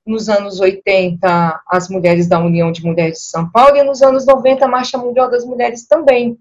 [0.06, 4.26] nos anos 80 as mulheres da União de Mulheres de São Paulo e nos anos
[4.26, 6.38] 90 a Marcha Mundial das Mulheres também.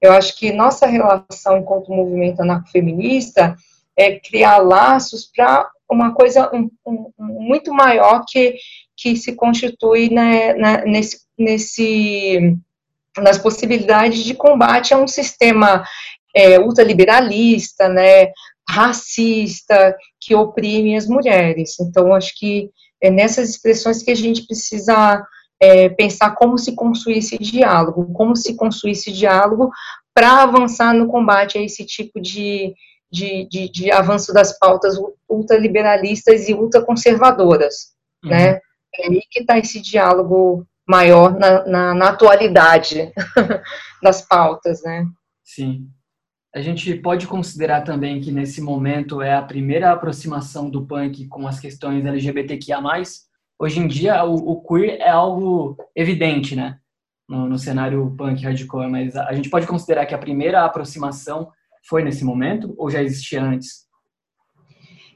[0.00, 3.56] Eu acho que nossa relação enquanto movimento anarcofeminista
[3.96, 8.56] é criar laços para uma coisa um, um, muito maior que,
[8.96, 12.58] que se constitui né, na, nesse, nesse
[13.18, 15.84] nas possibilidades de combate a um sistema
[16.34, 18.30] é, ultraliberalista, né,
[18.68, 21.78] racista, que oprime as mulheres.
[21.80, 22.70] Então, acho que
[23.02, 25.24] é nessas expressões que a gente precisa
[25.60, 29.70] é, pensar como se construir esse diálogo, como se construir esse diálogo
[30.14, 32.74] para avançar no combate a esse tipo de,
[33.10, 34.96] de, de, de avanço das pautas
[35.28, 37.92] ultraliberalistas e ultraconservadoras,
[38.24, 38.30] uhum.
[38.30, 38.60] né?
[38.98, 43.12] É aí que está esse diálogo maior na, na, na atualidade
[44.02, 45.06] das pautas, né?
[45.44, 45.88] Sim.
[46.54, 51.46] A gente pode considerar também que nesse momento é a primeira aproximação do punk com
[51.46, 52.80] as questões LGBTQIA+.
[53.58, 56.78] Hoje em dia o, o queer é algo evidente, né?
[57.28, 61.50] No, no, cenário punk hardcore, mas a, a gente pode considerar que a primeira aproximação
[61.86, 63.86] foi nesse momento ou já existia antes?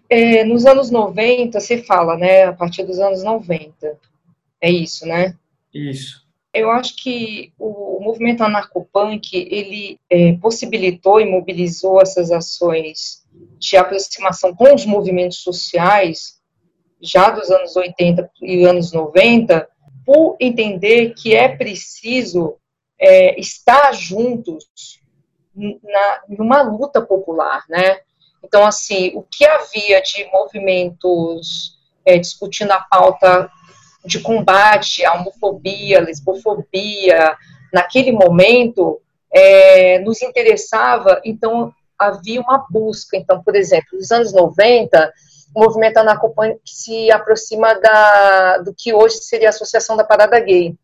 [0.08, 2.44] É, nos anos 90, se fala, né?
[2.44, 3.96] A partir dos anos 90.
[4.60, 5.36] É isso, né?
[5.72, 6.28] Isso.
[6.52, 13.24] Eu acho que o movimento anarcopunk, ele é, possibilitou e mobilizou essas ações
[13.58, 16.40] de aproximação com os movimentos sociais,
[17.00, 19.68] já dos anos 80 e anos 90,
[20.04, 22.56] por entender que é preciso
[22.98, 25.00] é, estar juntos
[25.54, 28.00] na, numa luta popular, né?
[28.42, 33.50] Então, assim, o que havia de movimentos é, discutindo a pauta
[34.04, 37.36] de combate à homofobia, lesbofobia,
[37.72, 39.00] naquele momento,
[39.32, 43.16] é, nos interessava, então havia uma busca.
[43.16, 45.12] Então, por exemplo, nos anos 90,
[45.54, 50.74] o movimento anarcopunk se aproxima da, do que hoje seria a Associação da Parada Gay.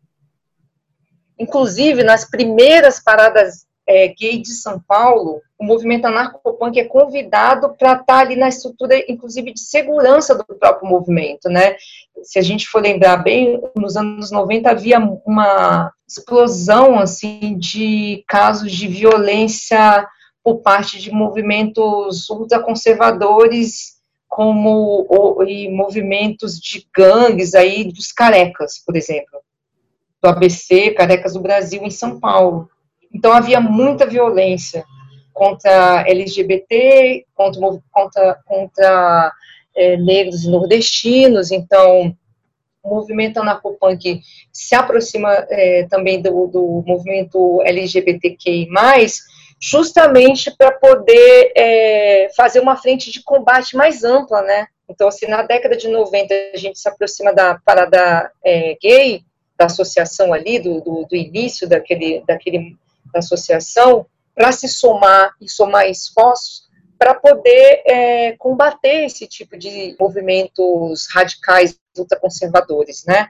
[1.39, 7.93] Inclusive, nas primeiras paradas é, gay de São Paulo, o movimento anarcopunk é convidado para
[7.93, 11.75] estar tá ali na estrutura, inclusive, de segurança do próprio movimento, né?
[12.21, 18.71] Se a gente for lembrar bem, nos anos 90 havia uma explosão, assim, de casos
[18.71, 20.05] de violência
[20.43, 28.95] por parte de movimentos ultraconservadores como o, e movimentos de gangues aí dos carecas, por
[28.95, 29.39] exemplo,
[30.21, 32.69] do ABC, Carecas do Brasil, em São Paulo.
[33.13, 34.83] Então havia muita violência
[35.33, 39.31] contra LGBT, contra, contra, contra
[39.75, 42.15] é, negros e nordestinos, então
[42.83, 48.67] o movimento anarcopunk se aproxima é, também do, do movimento LGBTQI+,
[49.59, 54.67] justamente para poder é, fazer uma frente de combate mais ampla, né?
[54.89, 59.21] Então, se na década de 90 a gente se aproxima da parada é, gay,
[59.57, 62.77] da associação ali, do, do, do, início daquele, daquele,
[63.17, 64.05] da associação,
[64.35, 71.79] para se somar e somar esforços para poder é, combater esse tipo de movimentos radicais
[71.97, 73.29] ultraconservadores, né?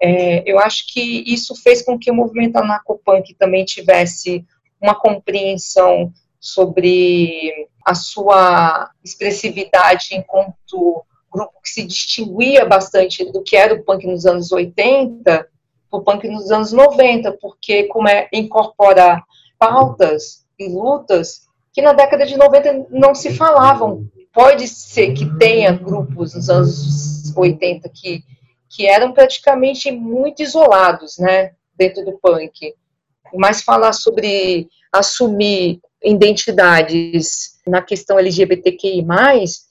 [0.00, 4.44] É, eu acho que isso fez com que o movimento anarcopunk também tivesse
[4.80, 13.74] uma compreensão sobre a sua expressividade enquanto grupo que se distinguia bastante do que era
[13.74, 15.46] o punk nos anos 80
[15.90, 19.22] o punk nos anos 90, porque como é, incorpora
[19.58, 24.06] pautas e lutas que na década de 90 não se falavam.
[24.32, 28.22] Pode ser que tenha grupos nos anos 80 que,
[28.68, 32.74] que eram praticamente muito isolados, né, dentro do punk
[33.34, 39.04] mas falar sobre assumir identidades na questão LGBTQI+,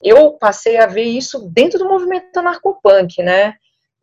[0.04, 3.56] eu passei a ver isso dentro do movimento anarcopunk, né?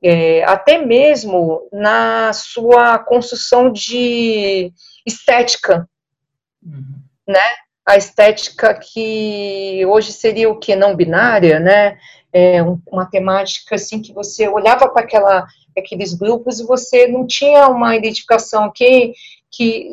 [0.07, 4.71] É, até mesmo na sua construção de
[5.07, 5.89] estética,
[6.63, 7.01] uhum.
[7.27, 7.41] né?
[7.87, 11.97] A estética que hoje seria o que não binária, né?
[12.31, 15.47] É uma temática assim que você olhava para aquela
[15.77, 19.15] aqueles grupos e você não tinha uma identificação quem
[19.51, 19.89] que,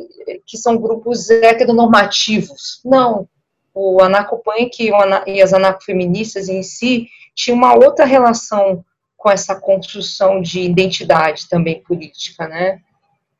[0.46, 2.80] que são grupos heteronormativos.
[2.84, 3.26] Não.
[3.74, 4.90] O anarcopunk
[5.26, 8.84] e as anarcofeministas em si tinham uma outra relação
[9.22, 12.80] com essa construção de identidade também política, né?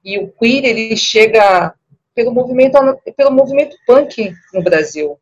[0.05, 1.75] E o queer, ele chega
[2.15, 2.79] pelo movimento,
[3.17, 5.19] pelo movimento punk no Brasil,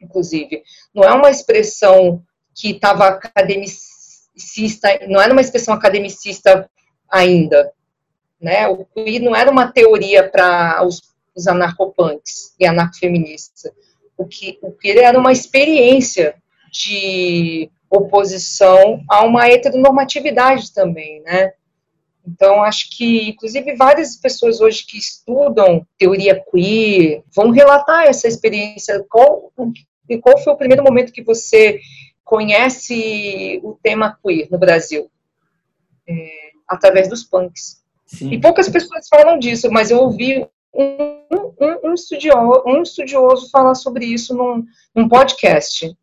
[0.00, 0.62] inclusive.
[0.94, 2.22] Não é uma expressão
[2.54, 6.70] que estava academicista, não era uma expressão academicista
[7.06, 7.70] ainda,
[8.40, 8.66] né?
[8.68, 11.02] O queer não era uma teoria para os,
[11.36, 13.70] os anarcopunks e anarcofeministas.
[14.16, 16.34] O que o queer era uma experiência
[16.72, 21.52] de oposição a uma heteronormatividade também, né?
[22.26, 29.04] Então, acho que, inclusive, várias pessoas hoje que estudam teoria queer vão relatar essa experiência.
[29.08, 29.52] Qual,
[30.22, 31.80] qual foi o primeiro momento que você
[32.24, 35.10] conhece o tema queer no Brasil?
[36.08, 37.82] É, através dos punks.
[38.06, 38.30] Sim.
[38.32, 41.22] E poucas pessoas falam disso, mas eu ouvi um,
[41.60, 44.64] um, um, estudioso, um estudioso falar sobre isso num,
[44.94, 45.94] num podcast.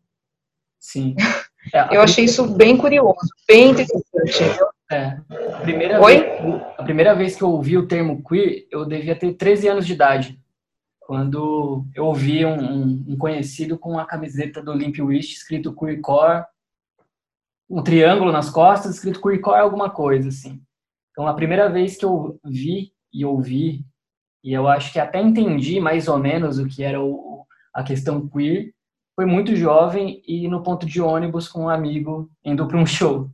[0.78, 1.14] Sim.
[1.74, 4.60] É, eu achei isso bem curioso, bem interessante.
[4.90, 5.18] É,
[5.54, 6.18] a primeira, Oi?
[6.18, 9.86] Vez, a primeira vez que eu ouvi o termo queer, eu devia ter 13 anos
[9.86, 10.40] de idade,
[11.00, 16.44] quando eu ouvi um, um, um conhecido com a camiseta do Limp Wish escrito queercore,
[17.68, 20.60] um triângulo nas costas, escrito queercore alguma coisa, assim.
[21.10, 23.84] Então, a primeira vez que eu vi e ouvi,
[24.42, 27.44] e eu acho que até entendi mais ou menos o que era o,
[27.74, 28.72] a questão queer,
[29.20, 33.28] foi muito jovem e no ponto de ônibus com um amigo indo para um show.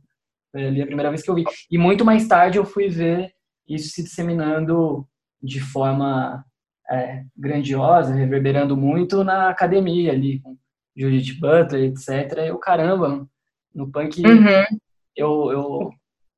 [0.51, 1.45] Foi ali a primeira vez que eu vi.
[1.71, 3.31] E muito mais tarde eu fui ver
[3.65, 5.07] isso se disseminando
[5.41, 6.43] de forma
[6.91, 10.57] é, grandiosa, reverberando muito na academia ali, com
[10.93, 12.37] Judith Butler, etc.
[12.39, 13.25] Eu, caramba,
[13.73, 14.77] no punk uhum.
[15.15, 15.91] eu, eu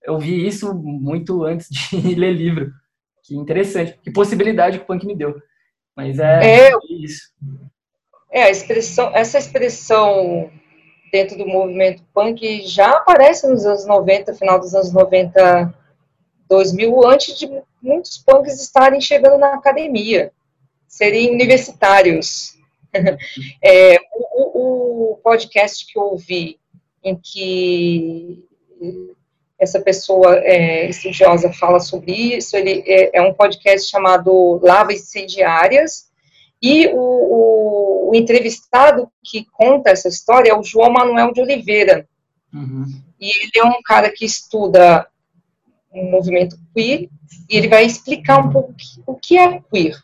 [0.03, 2.71] eu vi isso muito antes de ler livro.
[3.23, 5.41] Que interessante, que possibilidade que o punk me deu.
[5.97, 7.33] Mas é, é isso.
[8.31, 10.51] É, expressão, essa expressão
[11.11, 15.73] dentro do movimento punk já aparece nos anos 90, final dos anos 90,
[16.47, 17.49] 2000, antes de
[17.81, 20.31] muitos punks estarem chegando na academia,
[20.87, 22.57] serem universitários.
[23.63, 26.59] É, o, o, podcast que eu ouvi,
[27.03, 28.43] em que
[29.59, 32.57] essa pessoa é, estudiosa fala sobre isso.
[32.57, 36.08] Ele é, é um podcast chamado Lava Incendiárias,
[36.61, 42.07] e o, o, o, entrevistado que conta essa história é o João Manuel de Oliveira.
[42.53, 42.85] Uhum.
[43.19, 45.07] E ele é um cara que estuda
[45.91, 47.09] o um movimento queer,
[47.49, 48.73] e ele vai explicar um pouco
[49.05, 50.01] o que é queer.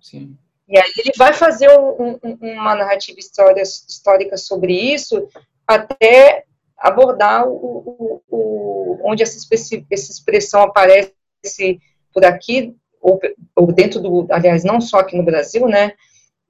[0.00, 0.36] Sim.
[0.68, 5.26] E aí ele vai fazer um, um, uma narrativa história, histórica sobre isso,
[5.66, 6.44] até
[6.76, 9.38] abordar o, o, onde essa,
[9.90, 11.80] essa expressão aparece
[12.12, 12.76] por aqui,
[13.08, 13.20] ou,
[13.56, 15.92] ou, dentro do, aliás, não só aqui no Brasil, né,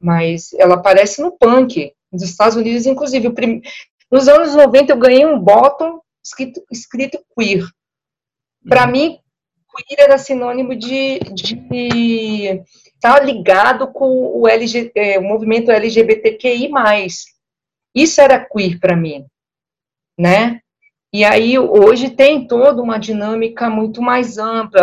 [0.01, 3.31] mas ela aparece no punk, nos Estados Unidos, inclusive.
[3.31, 3.61] Prim,
[4.11, 7.65] nos anos 90 eu ganhei um bottom escrito, escrito queer.
[8.69, 8.93] Para uhum.
[8.93, 9.19] mim,
[9.77, 11.55] queer era sinônimo de, de
[12.95, 16.71] estar tá ligado com o, LG, é, o movimento LGBTQI+.
[17.95, 19.27] Isso era queer para mim,
[20.19, 20.61] né?
[21.13, 24.83] E aí, hoje tem toda uma dinâmica muito mais ampla,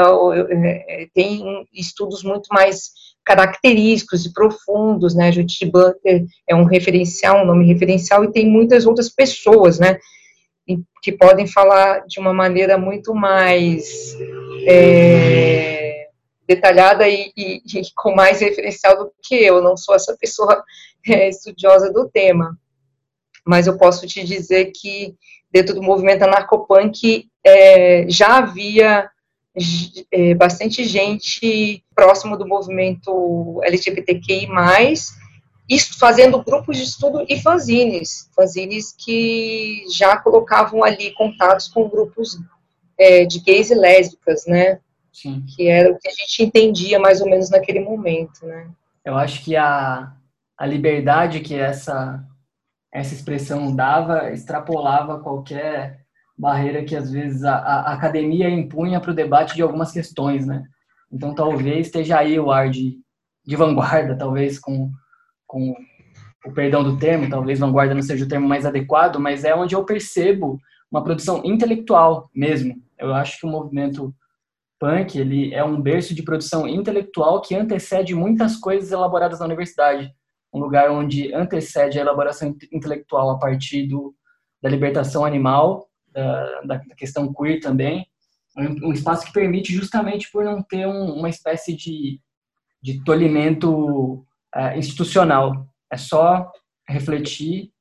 [0.49, 2.91] é, é, tem estudos muito mais
[3.23, 8.85] característicos e profundos, né, Judith Butler é um referencial, um nome referencial, e tem muitas
[8.85, 9.97] outras pessoas, né,
[11.01, 14.17] que podem falar de uma maneira muito mais
[14.67, 16.07] é,
[16.47, 20.63] detalhada e, e, e, com mais referencial do que eu, não sou essa pessoa
[21.07, 22.57] é, estudiosa do tema,
[23.45, 25.15] mas eu posso te dizer que
[25.55, 29.09] dentro do movimento anarcopunk é, já havia
[30.11, 34.49] é, bastante gente próximo do movimento LGBTQI+,
[35.69, 42.37] isso fazendo grupos de estudo e fanzines, fanzines que já colocavam ali contatos com grupos
[42.99, 44.79] é, de gays e lésbicas, né?
[45.13, 45.41] Sim.
[45.55, 48.67] Que era o que a gente entendia mais ou menos naquele momento, né?
[49.05, 50.11] Eu acho que a,
[50.57, 52.21] a liberdade que essa
[52.95, 55.99] essa expressão dava extrapolava qualquer
[56.37, 60.63] barreira que às vezes a, a academia impunha para o debate de algumas questões, né?
[61.11, 62.97] Então talvez esteja aí o ar de,
[63.45, 64.89] de vanguarda, talvez com,
[65.45, 65.75] com
[66.45, 69.75] o perdão do termo, talvez vanguarda não seja o termo mais adequado, mas é onde
[69.75, 70.57] eu percebo
[70.89, 72.75] uma produção intelectual mesmo.
[72.97, 74.15] Eu acho que o movimento
[74.79, 80.13] punk ele é um berço de produção intelectual que antecede muitas coisas elaboradas na universidade
[80.55, 84.15] um lugar onde antecede a elaboração intelectual a partir do,
[84.63, 88.07] da libertação animal, da, da questão queer também,
[88.57, 92.21] um, espaço que permite justamente por não ter um, uma espécie de,
[92.81, 94.25] de tolimento
[94.55, 95.67] uh, institucional.
[95.91, 96.49] É só
[96.87, 97.73] refletir,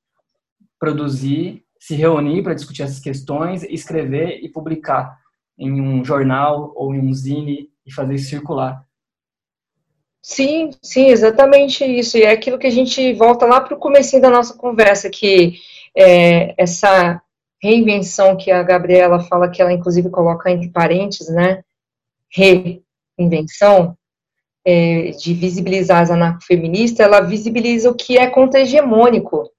[0.76, 5.16] produzir, se reunir para discutir essas questões, escrever e publicar
[5.56, 8.84] em um jornal ou em um zine e fazer circular.
[10.26, 12.16] Sim, sim, exatamente isso.
[12.16, 15.60] E é aquilo que a gente volta lá para o começo da nossa conversa, que
[15.94, 17.20] é, essa
[17.62, 21.62] reinvenção que a Gabriela fala, que ela inclusive coloca entre parênteses, né?
[22.30, 23.94] Reinvenção,
[24.64, 29.50] é, de visibilizar as anarcofeministas, ela visibiliza o que é contra-hegemônico,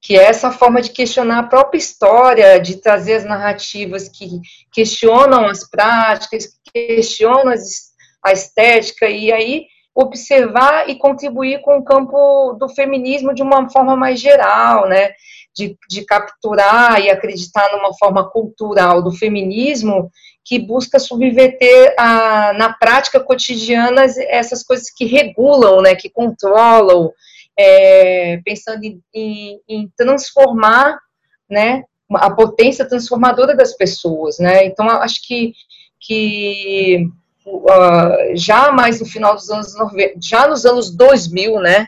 [0.00, 4.40] que é essa forma de questionar a própria história, de trazer as narrativas que
[4.72, 7.93] questionam as práticas, que questionam as
[8.24, 13.94] a estética, e aí observar e contribuir com o campo do feminismo de uma forma
[13.94, 15.10] mais geral, né?
[15.56, 20.10] De, de capturar e acreditar numa forma cultural do feminismo
[20.44, 27.10] que busca subverter a, na prática cotidiana essas coisas que regulam, né, que controlam,
[27.58, 30.98] é, pensando em, em, em, transformar,
[31.48, 31.84] né,
[32.16, 35.54] a potência transformadora das pessoas, né, então acho que,
[35.98, 37.08] que
[37.44, 41.86] uh, já mais no final dos anos 90, já nos anos 2000, né,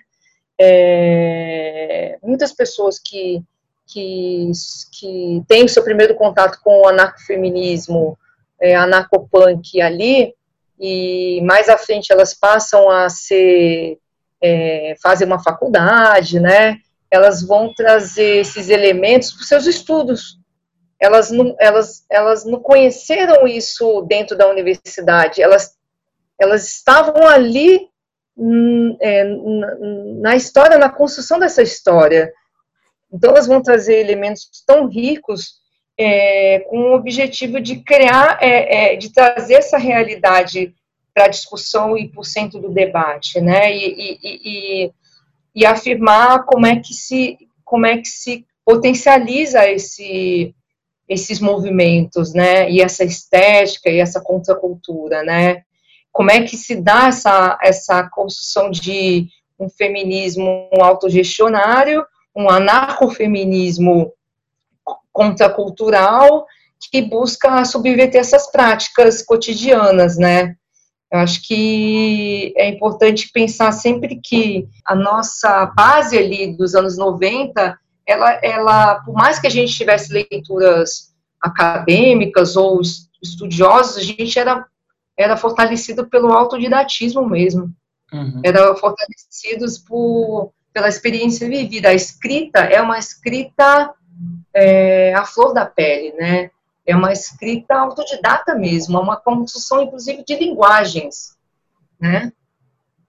[0.58, 3.42] é, muitas pessoas que,
[3.86, 4.50] que,
[4.92, 8.18] que têm o seu primeiro contato com o anarcofeminismo,
[8.60, 10.34] é, anarcopunk ali,
[10.78, 13.98] e mais à frente elas passam a ser,
[14.42, 16.78] é, fazem uma faculdade, né,
[17.10, 20.38] elas vão trazer esses elementos para os seus estudos,
[21.00, 25.76] elas não, elas, elas não conheceram isso dentro da universidade, elas,
[26.38, 27.88] elas estavam ali
[28.36, 29.24] hum, é,
[30.20, 32.32] na história, na construção dessa história.
[33.12, 35.60] Então, elas vão trazer elementos tão ricos
[35.98, 40.74] é, com o objetivo de criar, é, é de trazer essa realidade
[41.14, 43.74] para a discussão e para o centro do debate, né?
[43.74, 44.92] E, e, e,
[45.54, 50.54] e, afirmar como é que se como é que se potencializa esse
[51.08, 55.62] esses movimentos, né, e essa estética e essa contracultura, né?
[56.12, 59.28] Como é que se dá essa, essa construção de
[59.58, 62.04] um feminismo autogestionário,
[62.34, 64.12] um anarcofeminismo
[65.12, 66.46] contracultural
[66.90, 70.54] que busca subverter essas práticas cotidianas, né?
[71.10, 77.78] Eu acho que é importante pensar sempre que a nossa base ali dos anos 90,
[78.06, 82.80] ela, ela por mais que a gente tivesse leituras acadêmicas ou
[83.22, 84.66] estudiosos, a gente era,
[85.16, 87.74] era fortalecido pelo autodidatismo mesmo.
[88.12, 88.40] Uhum.
[88.44, 91.88] Era fortalecidos por, pela experiência vivida.
[91.88, 93.92] A escrita é uma escrita
[94.54, 96.50] é, à flor da pele, né?
[96.86, 101.36] É uma escrita autodidata mesmo, é uma construção, inclusive, de linguagens,
[102.00, 102.32] né?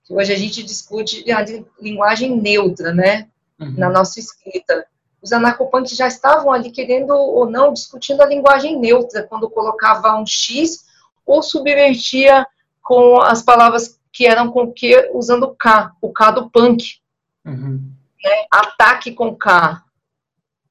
[0.10, 1.46] Hoje a gente discute a
[1.80, 3.28] linguagem neutra, né?
[3.60, 3.76] Uhum.
[3.78, 4.86] Na nossa escrita.
[5.22, 10.26] Os anarcopunks já estavam ali querendo ou não discutindo a linguagem neutra, quando colocava um
[10.26, 10.86] X
[11.26, 12.46] ou subvertia
[12.82, 17.00] com as palavras que eram com Q, usando o K, o K do punk.
[17.46, 17.92] Uhum.
[18.24, 18.46] Né?
[18.52, 19.84] Ataque com K,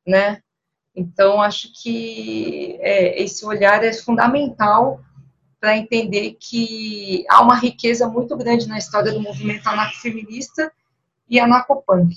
[0.07, 0.43] né?
[0.95, 5.01] Então, acho que é, esse olhar é fundamental
[5.61, 10.73] para entender que há uma riqueza muito grande na história do movimento anarcofeminista
[11.29, 12.17] e anarcopunk.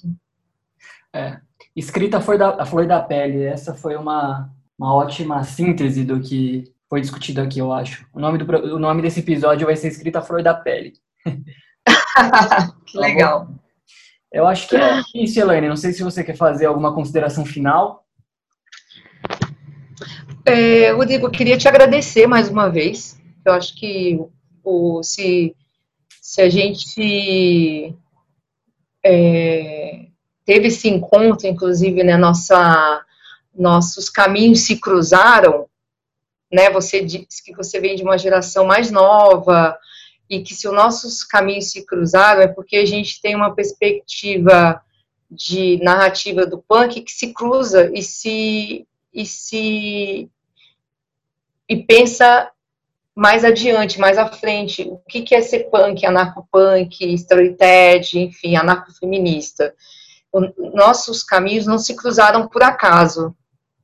[1.14, 1.40] É,
[1.76, 6.72] escrita foi da, a flor da pele, essa foi uma, uma ótima síntese do que
[6.90, 8.06] foi discutido aqui, eu acho.
[8.14, 10.94] O nome, do, o nome desse episódio vai ser Escrita a Flor da Pele.
[12.86, 13.48] que legal.
[14.32, 15.70] Eu acho que é isso, Elaine.
[15.70, 18.06] Não sei se você quer fazer alguma consideração final.
[20.46, 23.20] É, Rodrigo, eu queria te agradecer mais uma vez.
[23.46, 24.20] Eu acho que
[24.64, 25.56] o, se,
[26.22, 27.96] se a gente
[29.06, 30.08] é,
[30.50, 33.06] teve esse encontro, inclusive, né, nossa,
[33.56, 35.68] nossos caminhos se cruzaram,
[36.52, 39.78] né, você disse que você vem de uma geração mais nova,
[40.28, 44.82] e que se os nossos caminhos se cruzaram é porque a gente tem uma perspectiva
[45.30, 50.32] de narrativa do punk que se cruza e se e se
[51.68, 52.50] e pensa
[53.14, 59.76] mais adiante, mais à frente, o que, que é ser punk, anarcopunk, storytelling, enfim, anarcofeminista.
[60.74, 63.36] Nossos caminhos não se cruzaram por acaso,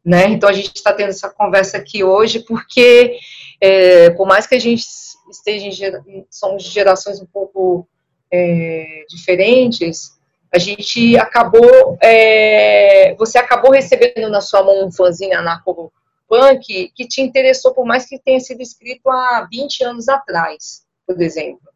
[0.04, 0.28] né?
[0.28, 3.18] Então a gente está tendo essa conversa aqui hoje porque,
[3.60, 4.86] é, por mais que a gente
[5.32, 7.88] esteja em, somos gerações um pouco
[8.32, 10.12] é, diferentes,
[10.54, 15.92] a gente acabou, é, você acabou recebendo na sua mão um fãzinho anarco
[16.28, 21.22] punk que te interessou, por mais que tenha sido escrito há 20 anos atrás, por
[21.22, 21.70] exemplo,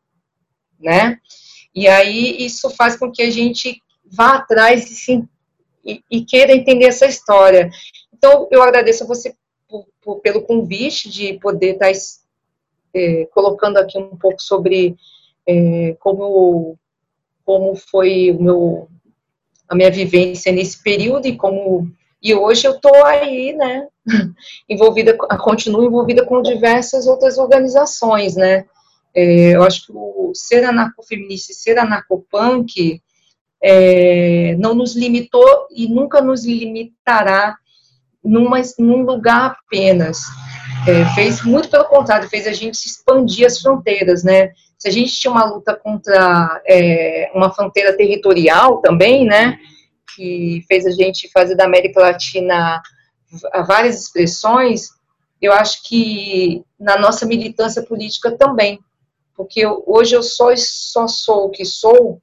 [0.80, 1.18] né?
[1.74, 5.24] E aí isso faz com que a gente vá atrás e, se,
[5.86, 7.70] e, e queira entender essa história.
[8.14, 9.36] Então, eu agradeço a você
[9.68, 11.92] por, por, pelo convite de poder estar
[12.94, 14.96] é, colocando aqui um pouco sobre
[15.48, 16.78] é, como,
[17.46, 18.90] como foi o meu,
[19.68, 21.92] a minha vivência nesse período e como
[22.22, 23.88] e hoje eu estou aí, né,
[24.68, 28.66] envolvida, continuo envolvida com diversas outras organizações, né.
[29.16, 33.02] É, eu acho que o ser anarcofeminista e ser anarcopunk
[33.62, 37.56] é, não nos limitou e nunca nos limitará
[38.24, 40.20] numa, num lugar apenas.
[40.88, 44.52] É, fez muito pelo contrário, fez a gente expandir as fronteiras, né?
[44.78, 49.60] Se a gente tinha uma luta contra é, uma fronteira territorial também, né?
[50.20, 52.82] que fez a gente fazer da América Latina
[53.66, 54.90] várias expressões,
[55.42, 58.80] eu acho que na nossa militância política também,
[59.34, 62.22] porque hoje eu só, só sou o que sou,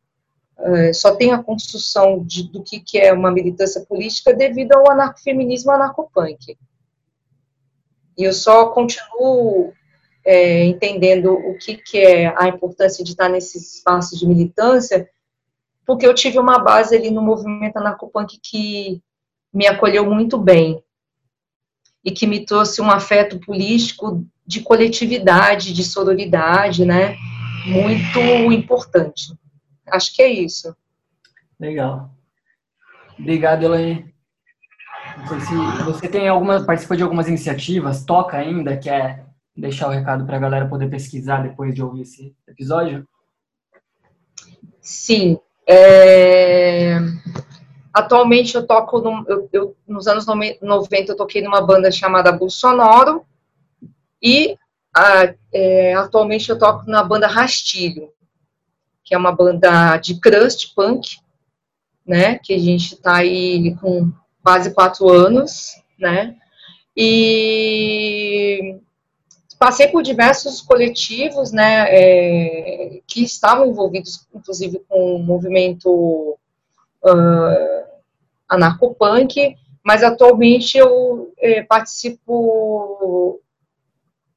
[0.93, 5.71] só tenho a construção de, do que, que é uma militância política devido ao anarcofeminismo
[5.71, 6.57] anarcopunk.
[8.17, 9.73] E eu só continuo
[10.25, 15.09] é, entendendo o que, que é a importância de estar nesses espaços de militância
[15.87, 19.01] porque eu tive uma base ali no movimento anarcopunk que
[19.55, 20.83] me acolheu muito bem
[22.05, 27.17] e que me trouxe um afeto político de coletividade, de sororidade, né?
[27.67, 28.19] Muito
[28.53, 29.33] importante.
[29.89, 30.77] Acho que é isso.
[31.59, 32.11] Legal.
[33.19, 34.15] Obrigado, Elaine.
[35.19, 39.25] Não sei se você tem alguma, participou de algumas iniciativas, toca ainda, quer
[39.57, 43.07] deixar o recado para a galera poder pesquisar depois de ouvir esse episódio?
[44.81, 46.99] Sim, é...
[47.93, 53.25] Atualmente eu toco, no, eu, eu, nos anos 90 eu toquei numa banda chamada Bolsonaro
[54.23, 54.55] e
[54.95, 58.11] a, é, atualmente eu toco na banda Rastilho,
[59.07, 61.19] que é uma banda de crust punk,
[62.05, 64.13] né, que a gente está aí com
[64.43, 66.37] quase quatro anos, né,
[66.97, 68.79] e
[69.59, 76.37] passei por diversos coletivos, né, é, que estavam envolvidos, inclusive, com o movimento
[77.05, 77.87] uh,
[78.49, 83.41] anarcopunk, mas atualmente eu é, participo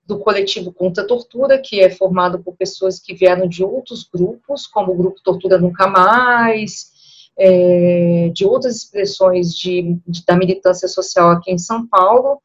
[0.09, 4.91] do coletivo Contra Tortura, que é formado por pessoas que vieram de outros grupos, como
[4.91, 6.89] o Grupo Tortura Nunca Mais,
[7.37, 12.41] é, de outras expressões de, de, da militância social aqui em São Paulo,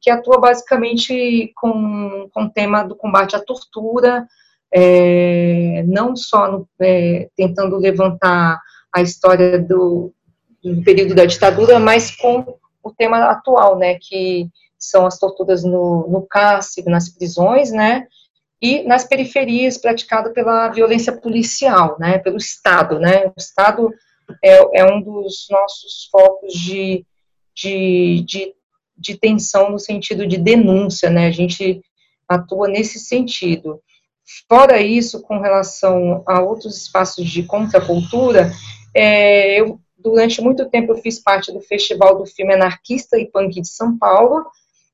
[0.00, 4.24] que atua basicamente com, com o tema do combate à tortura,
[4.72, 8.60] é, não só no, é, tentando levantar
[8.94, 10.14] a história do,
[10.62, 16.06] do período da ditadura, mas com o tema atual, né, que são as torturas no,
[16.08, 18.06] no cárcere, nas prisões, né,
[18.60, 23.92] e nas periferias praticado pela violência policial, né, pelo Estado, né, o Estado
[24.44, 27.04] é, é um dos nossos focos de,
[27.54, 28.54] de, de,
[28.96, 31.80] de tensão no sentido de denúncia, né, a gente
[32.28, 33.80] atua nesse sentido.
[34.46, 38.52] Fora isso, com relação a outros espaços de contracultura,
[38.94, 43.60] é, eu, durante muito tempo, eu fiz parte do Festival do Filme Anarquista e Punk
[43.60, 44.44] de São Paulo,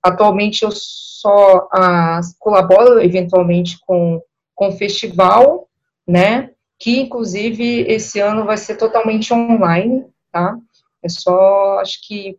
[0.04, 4.20] Atualmente eu só ah, colaboro eventualmente com,
[4.54, 5.66] com o festival,
[6.06, 6.50] né?
[6.78, 10.58] Que inclusive esse ano vai ser totalmente online, tá?
[11.02, 12.36] É só, acho que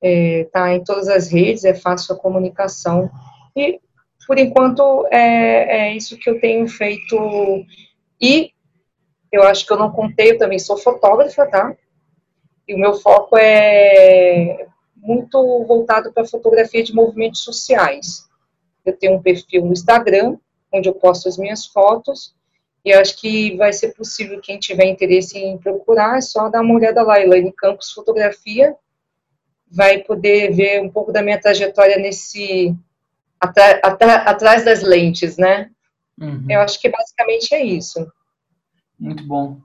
[0.00, 3.10] é, tá em todas as redes, é fácil a comunicação.
[3.56, 3.80] E
[4.24, 7.16] por enquanto é, é isso que eu tenho feito.
[8.20, 8.52] E
[9.32, 11.74] eu acho que eu não contei, eu também sou fotógrafa, tá?
[12.68, 14.68] E o meu foco é
[15.02, 18.28] muito voltado para fotografia de movimentos sociais.
[18.84, 20.36] Eu tenho um perfil no Instagram,
[20.72, 22.34] onde eu posto as minhas fotos,
[22.84, 26.74] e acho que vai ser possível, quem tiver interesse em procurar, é só dar uma
[26.74, 28.74] olhada lá, Elaine Campos Fotografia,
[29.70, 32.74] vai poder ver um pouco da minha trajetória nesse,
[33.40, 35.70] atrás das lentes, né?
[36.18, 36.46] Uhum.
[36.48, 38.10] Eu acho que basicamente é isso.
[38.98, 39.58] Muito bom.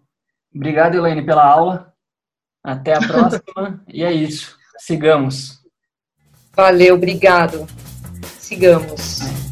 [0.53, 1.93] Obrigado, Elaine, pela aula.
[2.63, 3.83] Até a próxima.
[3.87, 4.54] e é isso.
[4.77, 5.59] Sigamos.
[6.55, 7.67] Valeu, obrigado.
[8.39, 9.44] Sigamos.